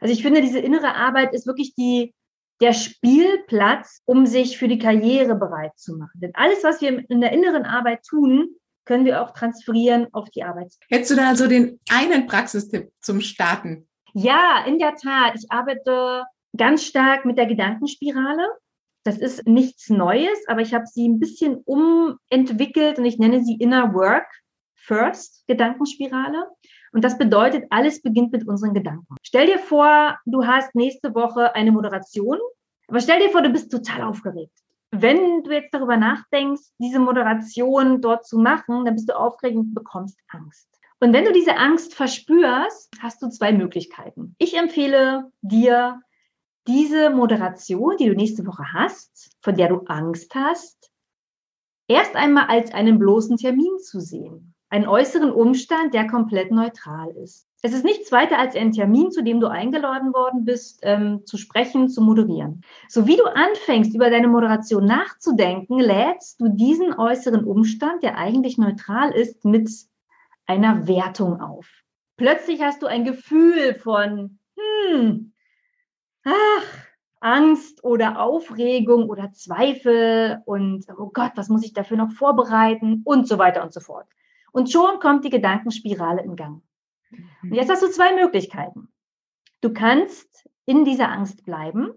[0.00, 2.14] Also ich finde, diese innere Arbeit ist wirklich die,
[2.60, 6.20] der Spielplatz, um sich für die Karriere bereit zu machen.
[6.20, 8.48] Denn alles, was wir in der inneren Arbeit tun,
[8.84, 10.72] können wir auch transferieren auf die Arbeit.
[10.88, 13.88] Hättest du da also den einen Praxistipp zum Starten?
[14.12, 15.34] Ja, in der Tat.
[15.36, 16.24] Ich arbeite
[16.56, 18.46] ganz stark mit der Gedankenspirale.
[19.04, 23.56] Das ist nichts Neues, aber ich habe sie ein bisschen umentwickelt und ich nenne sie
[23.56, 24.26] Inner Work
[24.74, 26.48] First Gedankenspirale.
[26.92, 29.16] Und das bedeutet, alles beginnt mit unseren Gedanken.
[29.22, 32.38] Stell dir vor, du hast nächste Woche eine Moderation,
[32.88, 34.56] aber stell dir vor, du bist total aufgeregt.
[34.90, 39.74] Wenn du jetzt darüber nachdenkst, diese Moderation dort zu machen, dann bist du aufgeregt und
[39.74, 40.68] bekommst Angst.
[41.00, 44.36] Und wenn du diese Angst verspürst, hast du zwei Möglichkeiten.
[44.38, 46.00] Ich empfehle dir,
[46.66, 50.90] diese Moderation, die du nächste Woche hast, von der du Angst hast,
[51.88, 54.54] erst einmal als einen bloßen Termin zu sehen.
[54.70, 57.46] Einen äußeren Umstand, der komplett neutral ist.
[57.62, 61.38] Es ist nichts weiter als ein Termin, zu dem du eingeladen worden bist, ähm, zu
[61.38, 62.62] sprechen, zu moderieren.
[62.88, 68.58] So wie du anfängst, über deine Moderation nachzudenken, lädst du diesen äußeren Umstand, der eigentlich
[68.58, 69.70] neutral ist, mit
[70.46, 71.66] einer Wertung auf.
[72.16, 75.32] Plötzlich hast du ein Gefühl von, hm,
[76.24, 76.84] ach,
[77.20, 83.26] Angst oder Aufregung oder Zweifel und oh Gott, was muss ich dafür noch vorbereiten und
[83.26, 84.06] so weiter und so fort.
[84.52, 86.62] Und schon kommt die Gedankenspirale in Gang.
[87.42, 88.88] Und jetzt hast du zwei Möglichkeiten.
[89.62, 91.90] Du kannst in dieser Angst bleiben.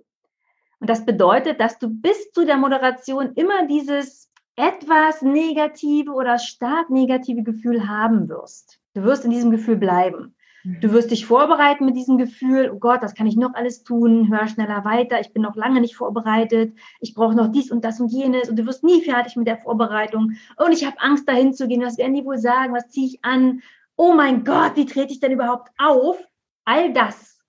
[0.80, 6.90] Und das bedeutet, dass du bis zu der Moderation immer dieses etwas negative oder stark
[6.90, 8.80] negative Gefühl haben wirst.
[8.94, 10.37] Du wirst in diesem Gefühl bleiben.
[10.82, 14.28] Du wirst dich vorbereiten mit diesem Gefühl, oh Gott, das kann ich noch alles tun,
[14.30, 18.02] hör schneller weiter, ich bin noch lange nicht vorbereitet, ich brauche noch dies und das
[18.02, 18.50] und jenes.
[18.50, 20.34] Und du wirst nie fertig mit der Vorbereitung.
[20.58, 23.24] Und ich habe Angst dahin zu gehen, was werden die wohl sagen, was ziehe ich
[23.24, 23.62] an,
[23.96, 26.22] oh mein Gott, wie trete ich denn überhaupt auf?
[26.66, 27.40] All das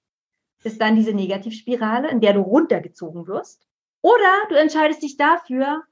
[0.63, 3.67] ist dann diese Negativspirale, in der du runtergezogen wirst.
[4.01, 5.83] Oder du entscheidest dich dafür,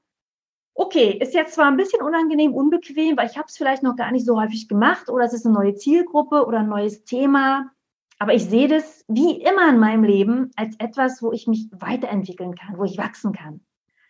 [0.77, 4.11] okay, ist jetzt zwar ein bisschen unangenehm, unbequem, weil ich habe es vielleicht noch gar
[4.11, 7.71] nicht so häufig gemacht oder es ist eine neue Zielgruppe oder ein neues Thema,
[8.19, 12.55] aber ich sehe das wie immer in meinem Leben als etwas, wo ich mich weiterentwickeln
[12.55, 13.61] kann, wo ich wachsen kann.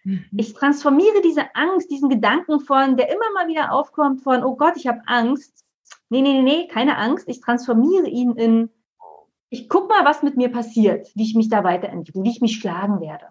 [0.04, 0.26] Mhm.
[0.36, 4.76] Ich transformiere diese Angst, diesen Gedanken von, der immer mal wieder aufkommt, von, oh Gott,
[4.76, 5.66] ich habe Angst.
[6.10, 7.30] Nee, nee, nee, nee, keine Angst.
[7.30, 8.70] Ich transformiere ihn in,
[9.50, 12.58] ich guck mal, was mit mir passiert, wie ich mich da weiterentwickle, wie ich mich
[12.58, 13.28] schlagen werde.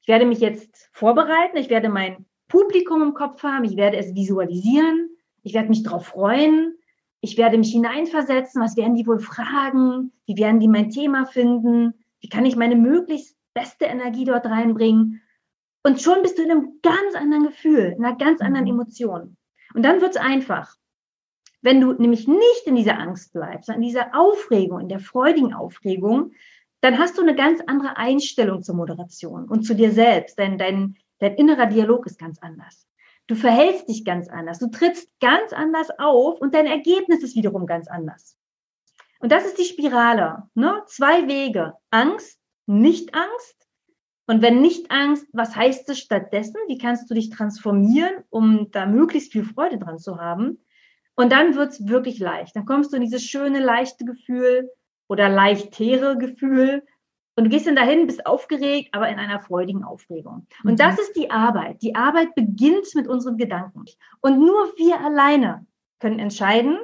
[0.00, 4.14] Ich werde mich jetzt vorbereiten, ich werde mein Publikum im Kopf haben, ich werde es
[4.14, 5.08] visualisieren,
[5.42, 6.76] ich werde mich darauf freuen,
[7.22, 11.94] ich werde mich hineinversetzen, was werden die wohl fragen, wie werden die mein Thema finden,
[12.20, 15.22] wie kann ich meine möglichst beste Energie dort reinbringen.
[15.82, 18.72] Und schon bist du in einem ganz anderen Gefühl, in einer ganz anderen mhm.
[18.72, 19.36] Emotion.
[19.74, 20.76] Und dann wird es einfach.
[21.62, 25.52] Wenn du nämlich nicht in dieser Angst bleibst, sondern in dieser Aufregung, in der freudigen
[25.52, 26.32] Aufregung,
[26.80, 30.38] dann hast du eine ganz andere Einstellung zur Moderation und zu dir selbst.
[30.38, 32.86] Denn dein, Dein innerer Dialog ist ganz anders.
[33.26, 34.58] Du verhältst dich ganz anders.
[34.58, 38.36] Du trittst ganz anders auf und dein Ergebnis ist wiederum ganz anders.
[39.20, 40.48] Und das ist die Spirale.
[40.54, 40.82] Ne?
[40.86, 41.74] Zwei Wege.
[41.90, 43.56] Angst, Nicht-Angst.
[44.26, 46.56] Und wenn nicht Angst, was heißt es stattdessen?
[46.68, 50.58] Wie kannst du dich transformieren, um da möglichst viel Freude dran zu haben?
[51.16, 52.56] Und dann wird's wirklich leicht.
[52.56, 54.70] Dann kommst du in dieses schöne, leichte Gefühl
[55.08, 56.82] oder leichtere Gefühl
[57.40, 60.46] Und du gehst dann dahin, bist aufgeregt, aber in einer freudigen Aufregung.
[60.62, 60.76] Und mhm.
[60.76, 61.80] das ist die Arbeit.
[61.80, 63.86] Die Arbeit beginnt mit unseren Gedanken.
[64.20, 65.64] Und nur wir alleine
[66.00, 66.76] können entscheiden,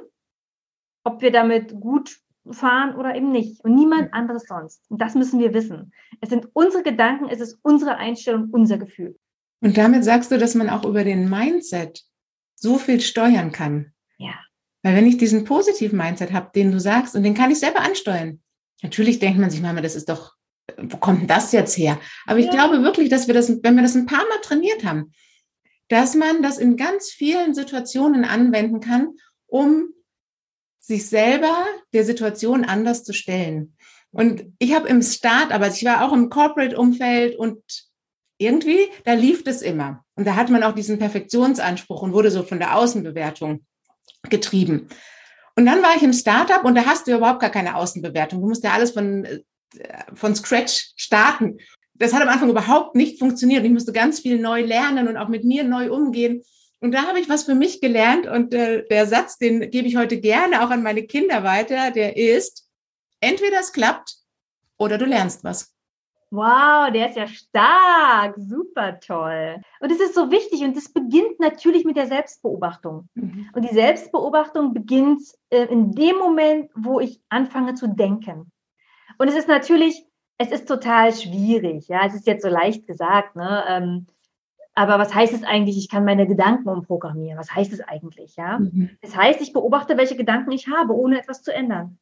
[1.05, 2.17] ob wir damit gut
[2.51, 3.63] fahren oder eben nicht.
[3.65, 4.91] Und niemand anderes sonst.
[4.91, 5.93] Und das müssen wir wissen.
[6.23, 9.15] Es sind unsere Gedanken, es ist unsere Einstellung, unser Gefühl.
[9.61, 12.03] Und damit sagst du, dass man auch über den Mindset
[12.55, 13.93] so viel steuern kann.
[14.17, 14.37] Ja.
[14.83, 17.81] Weil wenn ich diesen positiven Mindset habe, den du sagst, und den kann ich selber
[17.81, 18.41] ansteuern.
[18.83, 20.36] Natürlich denkt man sich manchmal, das ist doch,
[20.77, 21.99] wo kommt denn das jetzt her?
[22.27, 22.53] Aber ich ja.
[22.53, 25.13] glaube wirklich, dass wir das, wenn wir das ein paar Mal trainiert haben,
[25.89, 29.15] dass man das in ganz vielen Situationen anwenden kann,
[29.47, 29.91] um
[30.81, 31.55] sich selber
[31.93, 33.77] der Situation anders zu stellen.
[34.11, 37.61] Und ich habe im Start, aber ich war auch im Corporate-Umfeld und
[38.39, 40.05] irgendwie, da lief das immer.
[40.15, 43.65] Und da hat man auch diesen Perfektionsanspruch und wurde so von der Außenbewertung
[44.29, 44.89] getrieben.
[45.57, 48.41] Und dann war ich im Startup und da hast du überhaupt gar keine Außenbewertung.
[48.41, 49.41] Du musst ja alles von, äh,
[50.15, 51.59] von Scratch starten.
[51.95, 53.65] Das hat am Anfang überhaupt nicht funktioniert.
[53.65, 56.43] Ich musste ganz viel neu lernen und auch mit mir neu umgehen.
[56.81, 59.97] Und da habe ich was für mich gelernt und äh, der Satz, den gebe ich
[59.97, 62.69] heute gerne auch an meine Kinder weiter, der ist,
[63.21, 64.17] entweder es klappt
[64.77, 65.75] oder du lernst was.
[66.31, 69.63] Wow, der ist ja stark, super toll.
[69.81, 73.09] Und es ist so wichtig und es beginnt natürlich mit der Selbstbeobachtung.
[73.15, 73.49] Mhm.
[73.55, 78.51] Und die Selbstbeobachtung beginnt äh, in dem Moment, wo ich anfange zu denken.
[79.19, 80.05] Und es ist natürlich,
[80.39, 81.89] es ist total schwierig.
[81.89, 83.37] Ja, es ist jetzt so leicht gesagt.
[83.37, 83.65] Ne?
[83.69, 84.07] Ähm,
[84.75, 87.39] aber was heißt es eigentlich, ich kann meine Gedanken umprogrammieren?
[87.39, 88.37] Was heißt es eigentlich?
[88.37, 88.59] Ja?
[88.59, 88.91] Mhm.
[89.01, 91.99] Das heißt, ich beobachte, welche Gedanken ich habe, ohne etwas zu ändern.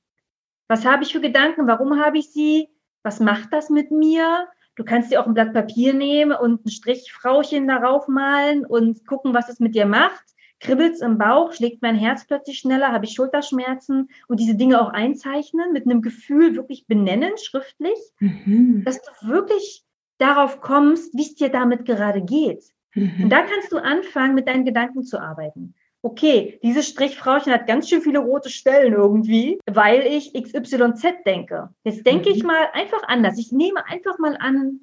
[0.66, 1.66] Was habe ich für Gedanken?
[1.66, 2.68] Warum habe ich sie?
[3.02, 4.48] Was macht das mit mir?
[4.76, 9.34] Du kannst dir auch ein Blatt Papier nehmen und ein Strichfrauchen darauf malen und gucken,
[9.34, 10.24] was es mit dir macht.
[10.64, 14.88] Kribbelt's im Bauch, schlägt mein Herz plötzlich schneller, habe ich Schulterschmerzen und diese Dinge auch
[14.88, 18.82] einzeichnen, mit einem Gefühl wirklich benennen, schriftlich, mhm.
[18.84, 19.84] dass du wirklich
[20.18, 22.64] darauf kommst, wie es dir damit gerade geht.
[22.94, 23.24] Mhm.
[23.24, 25.74] Und da kannst du anfangen, mit deinen Gedanken zu arbeiten.
[26.00, 31.70] Okay, dieses Strichfrauchen hat ganz schön viele rote Stellen irgendwie, weil ich XYZ denke.
[31.84, 32.36] Jetzt denke mhm.
[32.36, 33.38] ich mal einfach anders.
[33.38, 34.80] Ich nehme einfach mal an,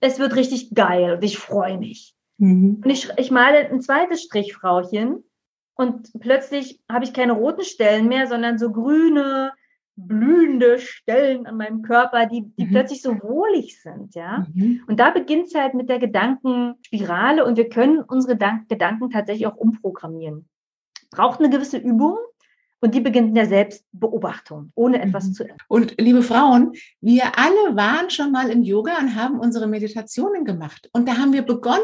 [0.00, 2.13] es wird richtig geil und ich freue mich.
[2.38, 2.82] Mhm.
[2.84, 5.24] Und ich, ich male ein zweites Strichfrauchen
[5.76, 9.52] und plötzlich habe ich keine roten Stellen mehr, sondern so grüne,
[9.96, 12.70] blühende Stellen an meinem Körper, die, die mhm.
[12.70, 14.46] plötzlich so wohlig sind, ja.
[14.52, 14.82] Mhm.
[14.88, 19.56] Und da beginnt es halt mit der Gedankenspirale und wir können unsere Gedanken tatsächlich auch
[19.56, 20.48] umprogrammieren.
[21.10, 22.18] Braucht eine gewisse Übung,
[22.80, 25.32] und die beginnt in der Selbstbeobachtung, ohne etwas mhm.
[25.32, 25.58] zu ändern.
[25.68, 30.90] Und liebe Frauen, wir alle waren schon mal im Yoga und haben unsere Meditationen gemacht.
[30.92, 31.82] Und da haben wir begonnen,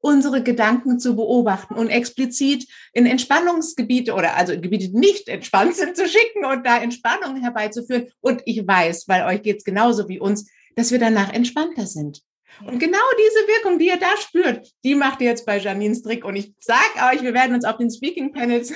[0.00, 5.76] unsere Gedanken zu beobachten und explizit in Entspannungsgebiete oder also in Gebiete, die nicht entspannt
[5.76, 8.08] sind, zu schicken und da Entspannung herbeizuführen.
[8.20, 12.22] Und ich weiß, weil euch geht es genauso wie uns, dass wir danach entspannter sind.
[12.64, 16.24] Und genau diese Wirkung, die ihr da spürt, die macht ihr jetzt bei Janines Trick.
[16.24, 18.72] Und ich sag euch, wir werden uns auf den Speaking Panels,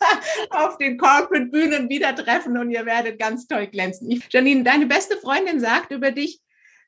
[0.50, 4.10] auf den Corporate Bühnen wieder treffen und ihr werdet ganz toll glänzen.
[4.10, 6.40] Ich, Janine, deine beste Freundin sagt über dich,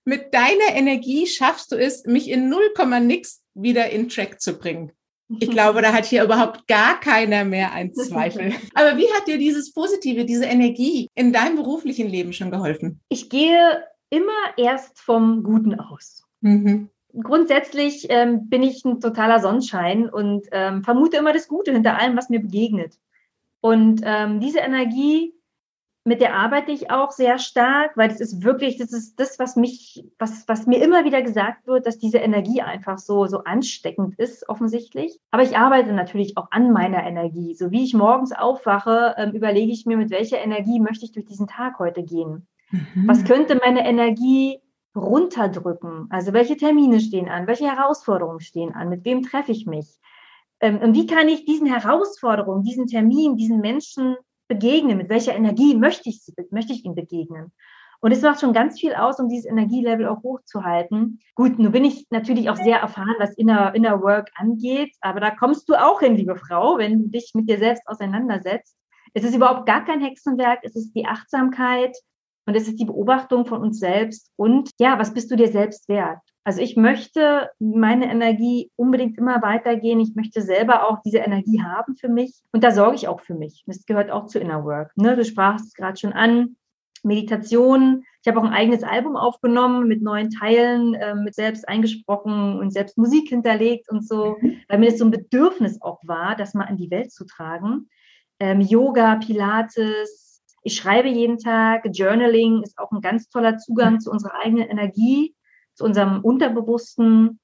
[0.04, 4.92] mit deiner Energie schaffst du es, mich in 0, nix wieder in Track zu bringen.
[5.40, 8.52] Ich glaube, da hat hier überhaupt gar keiner mehr einen Zweifel.
[8.74, 13.00] Aber wie hat dir dieses Positive, diese Energie in deinem beruflichen Leben schon geholfen?
[13.09, 16.23] Ich gehe immer erst vom Guten aus.
[16.44, 16.90] Mhm.
[17.22, 22.16] Grundsätzlich ähm, bin ich ein totaler Sonnenschein und ähm, vermute immer das Gute hinter allem,
[22.16, 22.98] was mir begegnet.
[23.61, 25.33] Und ähm, diese Energie,
[26.04, 29.57] mit der arbeite ich auch sehr stark, weil das ist wirklich, das ist das, was
[29.57, 34.18] mich, was, was mir immer wieder gesagt wird, dass diese Energie einfach so, so ansteckend
[34.18, 35.18] ist, offensichtlich.
[35.30, 37.54] Aber ich arbeite natürlich auch an meiner Energie.
[37.54, 41.24] So wie ich morgens aufwache, ähm, überlege ich mir, mit welcher Energie möchte ich durch
[41.24, 42.46] diesen Tag heute gehen.
[42.70, 43.09] Mhm.
[43.09, 44.61] Was könnte meine Energie
[44.96, 46.07] runterdrücken.
[46.11, 49.98] Also welche Termine stehen an, welche Herausforderungen stehen an, mit wem treffe ich mich?
[50.61, 54.16] Ähm, und wie kann ich diesen Herausforderungen, diesen Termin, diesen Menschen
[54.48, 54.96] begegnen?
[54.96, 57.52] Mit welcher Energie möchte ich, möchte ich ihm begegnen?
[58.00, 61.20] Und es macht schon ganz viel aus, um dieses Energielevel auch hochzuhalten.
[61.35, 65.30] Gut, nun bin ich natürlich auch sehr erfahren, was Inner, Inner Work angeht, aber da
[65.30, 68.76] kommst du auch hin, liebe Frau, wenn du dich mit dir selbst auseinandersetzt.
[69.14, 71.97] Es ist überhaupt gar kein Hexenwerk, es ist die Achtsamkeit,
[72.47, 75.88] und es ist die Beobachtung von uns selbst und ja, was bist du dir selbst
[75.88, 76.20] wert?
[76.47, 79.99] Also ich möchte meine Energie unbedingt immer weitergehen.
[79.99, 82.34] Ich möchte selber auch diese Energie haben für mich.
[82.53, 83.64] Und da sorge ich auch für mich.
[83.66, 84.92] Das gehört auch zu Inner Work.
[84.97, 85.16] Ne?
[85.16, 86.57] Du sprachst es gerade schon an.
[87.03, 88.05] Meditation.
[88.22, 92.72] Ich habe auch ein eigenes Album aufgenommen mit neuen Teilen, äh, mit selbst eingesprochen und
[92.72, 94.57] selbst Musik hinterlegt und so, mhm.
[94.68, 97.90] weil mir das so ein Bedürfnis auch war, das mal in die Welt zu tragen.
[98.40, 100.24] Ähm, Yoga, Pilates,
[100.64, 101.84] Ich schreibe jeden Tag.
[101.92, 105.34] Journaling ist auch ein ganz toller Zugang zu unserer eigenen Energie,
[105.74, 107.38] zu unserem Unterbewussten.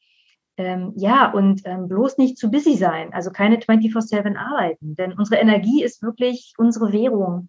[0.57, 5.41] Ähm, ja, und ähm, bloß nicht zu busy sein, also keine 24-7 arbeiten, denn unsere
[5.41, 7.49] Energie ist wirklich unsere Währung.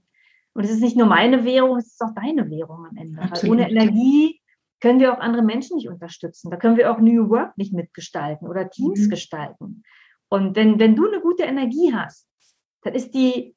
[0.53, 3.21] Und es ist nicht nur meine Währung, es ist auch deine Währung am Ende.
[3.21, 4.41] Weil ohne Energie
[4.81, 6.51] können wir auch andere Menschen nicht unterstützen.
[6.51, 9.09] Da können wir auch New Work nicht mitgestalten oder Teams mhm.
[9.09, 9.83] gestalten.
[10.27, 12.27] Und wenn, wenn du eine gute Energie hast,
[12.83, 13.55] dann ist die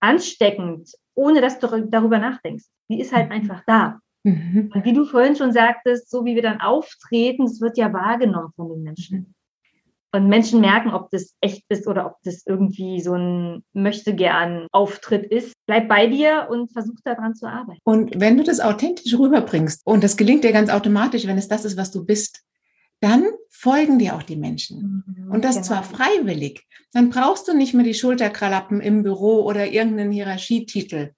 [0.00, 2.64] ansteckend, ohne dass du darüber nachdenkst.
[2.88, 3.32] Die ist halt mhm.
[3.32, 4.00] einfach da.
[4.22, 4.70] Mhm.
[4.74, 8.52] Und wie du vorhin schon sagtest, so wie wir dann auftreten, es wird ja wahrgenommen
[8.56, 9.18] von den Menschen.
[9.18, 9.34] Mhm.
[10.12, 14.66] Und Menschen merken, ob das echt ist oder ob das irgendwie so ein möchte gern
[14.72, 15.54] Auftritt ist.
[15.66, 17.78] Bleib bei dir und versuch daran zu arbeiten.
[17.84, 21.64] Und wenn du das authentisch rüberbringst und das gelingt dir ganz automatisch, wenn es das
[21.64, 22.42] ist, was du bist,
[23.00, 25.04] dann folgen dir auch die Menschen.
[25.06, 25.66] Mhm, und das genau.
[25.66, 26.66] zwar freiwillig.
[26.92, 31.12] Dann brauchst du nicht mehr die Schulterkralappen im Büro oder irgendeinen Hierarchietitel,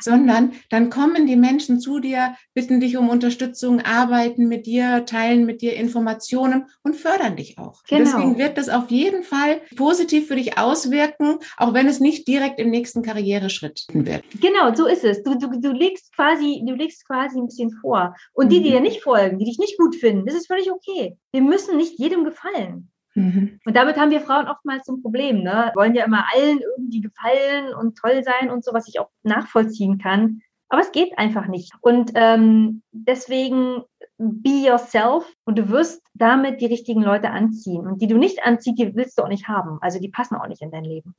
[0.00, 5.46] sondern dann kommen die Menschen zu dir, bitten dich um Unterstützung, arbeiten mit dir, teilen
[5.46, 7.82] mit dir Informationen und fördern dich auch.
[7.88, 8.04] Genau.
[8.04, 12.60] Deswegen wird das auf jeden Fall positiv für dich auswirken, auch wenn es nicht direkt
[12.60, 14.22] im nächsten Karriereschritt wird.
[14.40, 15.22] Genau, so ist es.
[15.22, 18.14] Du, du, du legst quasi, du legst quasi ein bisschen vor.
[18.32, 18.74] Und die, die mhm.
[18.74, 21.16] dir nicht folgen, die dich nicht gut finden, das ist völlig okay.
[21.32, 22.90] Wir müssen nicht jedem gefallen.
[23.14, 23.58] Mhm.
[23.64, 25.42] Und damit haben wir Frauen oftmals ein Problem.
[25.42, 25.70] Ne?
[25.72, 29.10] Wir wollen ja immer allen irgendwie gefallen und toll sein und so, was ich auch
[29.22, 30.42] nachvollziehen kann.
[30.68, 31.72] Aber es geht einfach nicht.
[31.80, 33.82] Und ähm, deswegen
[34.18, 37.86] be yourself und du wirst damit die richtigen Leute anziehen.
[37.88, 39.78] Und die du nicht anziehst, die willst du auch nicht haben.
[39.80, 41.16] Also die passen auch nicht in dein Leben.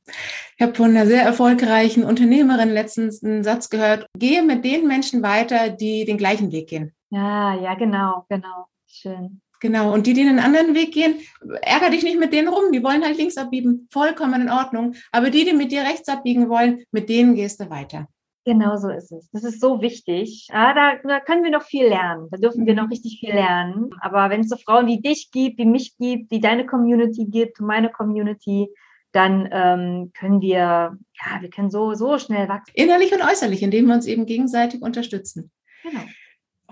[0.56, 5.22] Ich habe von einer sehr erfolgreichen Unternehmerin letztens einen Satz gehört, gehe mit den Menschen
[5.22, 6.94] weiter, die den gleichen Weg gehen.
[7.10, 8.66] Ja, ja, genau, genau.
[8.86, 9.41] Schön.
[9.62, 9.94] Genau.
[9.94, 11.20] Und die, die einen anderen Weg gehen,
[11.62, 12.72] ärger dich nicht mit denen rum.
[12.72, 13.86] Die wollen halt links abbiegen.
[13.92, 14.96] Vollkommen in Ordnung.
[15.12, 18.08] Aber die, die mit dir rechts abbiegen wollen, mit denen gehst du weiter.
[18.44, 19.30] Genau so ist es.
[19.30, 20.48] Das ist so wichtig.
[20.52, 22.26] Ja, da, da können wir noch viel lernen.
[22.32, 22.88] Da dürfen wir noch mhm.
[22.88, 23.90] richtig viel lernen.
[24.00, 27.60] Aber wenn es so Frauen wie dich gibt, wie mich gibt, wie deine Community gibt,
[27.60, 28.66] meine Community,
[29.12, 32.72] dann ähm, können wir, ja, wir können so, so schnell wachsen.
[32.74, 35.52] Innerlich und äußerlich, indem wir uns eben gegenseitig unterstützen.
[35.84, 36.02] Genau.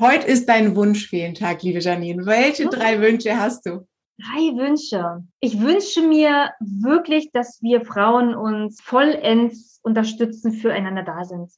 [0.01, 2.25] Heute ist dein Wunschfehlentag, liebe Janine.
[2.25, 3.87] Welche drei Wünsche hast du?
[4.17, 5.23] Drei Wünsche.
[5.41, 11.53] Ich wünsche mir wirklich, dass wir Frauen uns vollends unterstützen, füreinander da sind.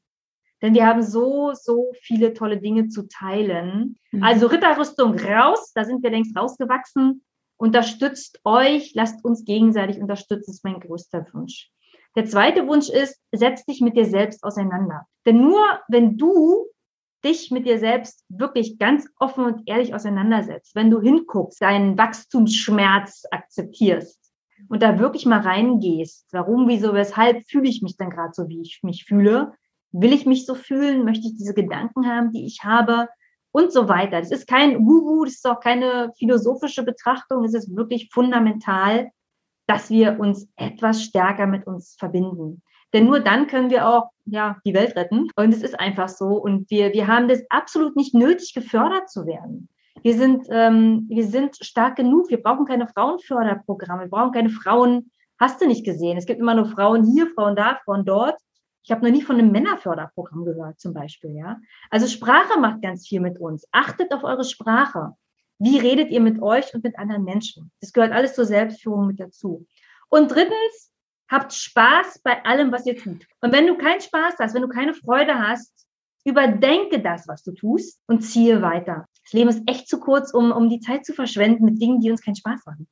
[0.60, 3.96] Denn wir haben so, so viele tolle Dinge zu teilen.
[4.10, 4.24] Mhm.
[4.24, 7.22] Also Ritterrüstung raus, da sind wir längst rausgewachsen.
[7.58, 11.70] Unterstützt euch, lasst uns gegenseitig unterstützen, ist mein größter Wunsch.
[12.16, 15.06] Der zweite Wunsch ist, setz dich mit dir selbst auseinander.
[15.26, 16.66] Denn nur wenn du
[17.24, 23.24] dich mit dir selbst wirklich ganz offen und ehrlich auseinandersetzt, wenn du hinguckst, deinen Wachstumsschmerz
[23.30, 24.22] akzeptierst
[24.68, 28.60] und da wirklich mal reingehst, warum, wieso, weshalb fühle ich mich dann gerade so, wie
[28.60, 29.52] ich mich fühle?
[29.92, 31.04] Will ich mich so fühlen?
[31.04, 33.08] Möchte ich diese Gedanken haben, die ich habe?
[33.54, 34.18] Und so weiter.
[34.20, 37.44] Das ist kein Wuhu, das ist auch keine philosophische Betrachtung.
[37.44, 39.10] Es ist wirklich fundamental,
[39.66, 42.62] dass wir uns etwas stärker mit uns verbinden.
[42.92, 45.28] Denn nur dann können wir auch ja, die Welt retten.
[45.36, 46.36] Und es ist einfach so.
[46.36, 49.68] Und wir, wir haben das absolut nicht nötig, gefördert zu werden.
[50.02, 52.28] Wir sind, ähm, wir sind stark genug.
[52.28, 54.02] Wir brauchen keine Frauenförderprogramme.
[54.02, 55.10] Wir brauchen keine Frauen.
[55.38, 56.18] Hast du nicht gesehen?
[56.18, 58.38] Es gibt immer nur Frauen hier, Frauen da, Frauen dort.
[58.84, 61.36] Ich habe noch nie von einem Männerförderprogramm gehört, zum Beispiel.
[61.36, 63.66] Ja, also Sprache macht ganz viel mit uns.
[63.70, 65.12] Achtet auf eure Sprache.
[65.58, 67.70] Wie redet ihr mit euch und mit anderen Menschen?
[67.80, 69.66] Das gehört alles zur Selbstführung mit dazu.
[70.08, 70.91] Und drittens,
[71.32, 73.24] Habt Spaß bei allem, was ihr tut.
[73.40, 75.72] Und wenn du keinen Spaß hast, wenn du keine Freude hast,
[76.26, 79.06] überdenke das, was du tust und ziehe weiter.
[79.24, 82.10] Das Leben ist echt zu kurz, um, um die Zeit zu verschwenden mit Dingen, die
[82.10, 82.86] uns keinen Spaß machen.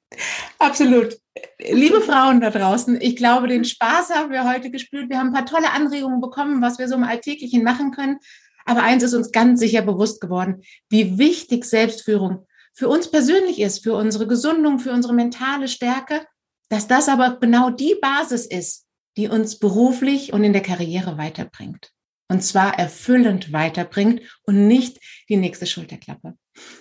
[0.58, 1.18] Absolut.
[1.58, 5.10] Liebe Frauen da draußen, ich glaube, den Spaß haben wir heute gespürt.
[5.10, 8.20] Wir haben ein paar tolle Anregungen bekommen, was wir so im Alltäglichen machen können.
[8.64, 13.82] Aber eins ist uns ganz sicher bewusst geworden, wie wichtig Selbstführung für uns persönlich ist,
[13.82, 16.22] für unsere Gesundung, für unsere mentale Stärke
[16.70, 21.90] dass das aber genau die Basis ist, die uns beruflich und in der Karriere weiterbringt.
[22.30, 24.98] Und zwar erfüllend weiterbringt und nicht
[25.28, 26.34] die nächste Schulterklappe.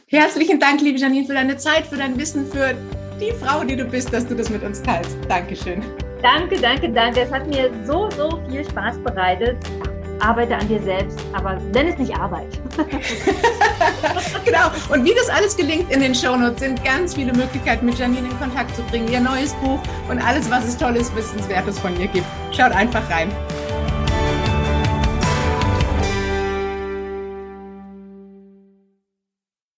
[0.07, 2.75] Herzlichen Dank, liebe Janine, für deine Zeit, für dein Wissen, für
[3.19, 5.17] die Frau, die du bist, dass du das mit uns teilst.
[5.27, 5.83] Dankeschön.
[6.21, 7.21] Danke, danke, danke.
[7.21, 9.57] Es hat mir so, so viel Spaß bereitet
[10.19, 12.47] arbeite an dir selbst, aber nenn es nicht Arbeit.
[14.45, 14.67] genau.
[14.89, 18.39] Und wie das alles gelingt in den Shownotes sind ganz viele Möglichkeiten, mit Janine in
[18.39, 22.27] Kontakt zu bringen, ihr neues Buch und alles, was es Tolles, Wissenswertes von ihr gibt.
[22.51, 23.31] Schaut einfach rein.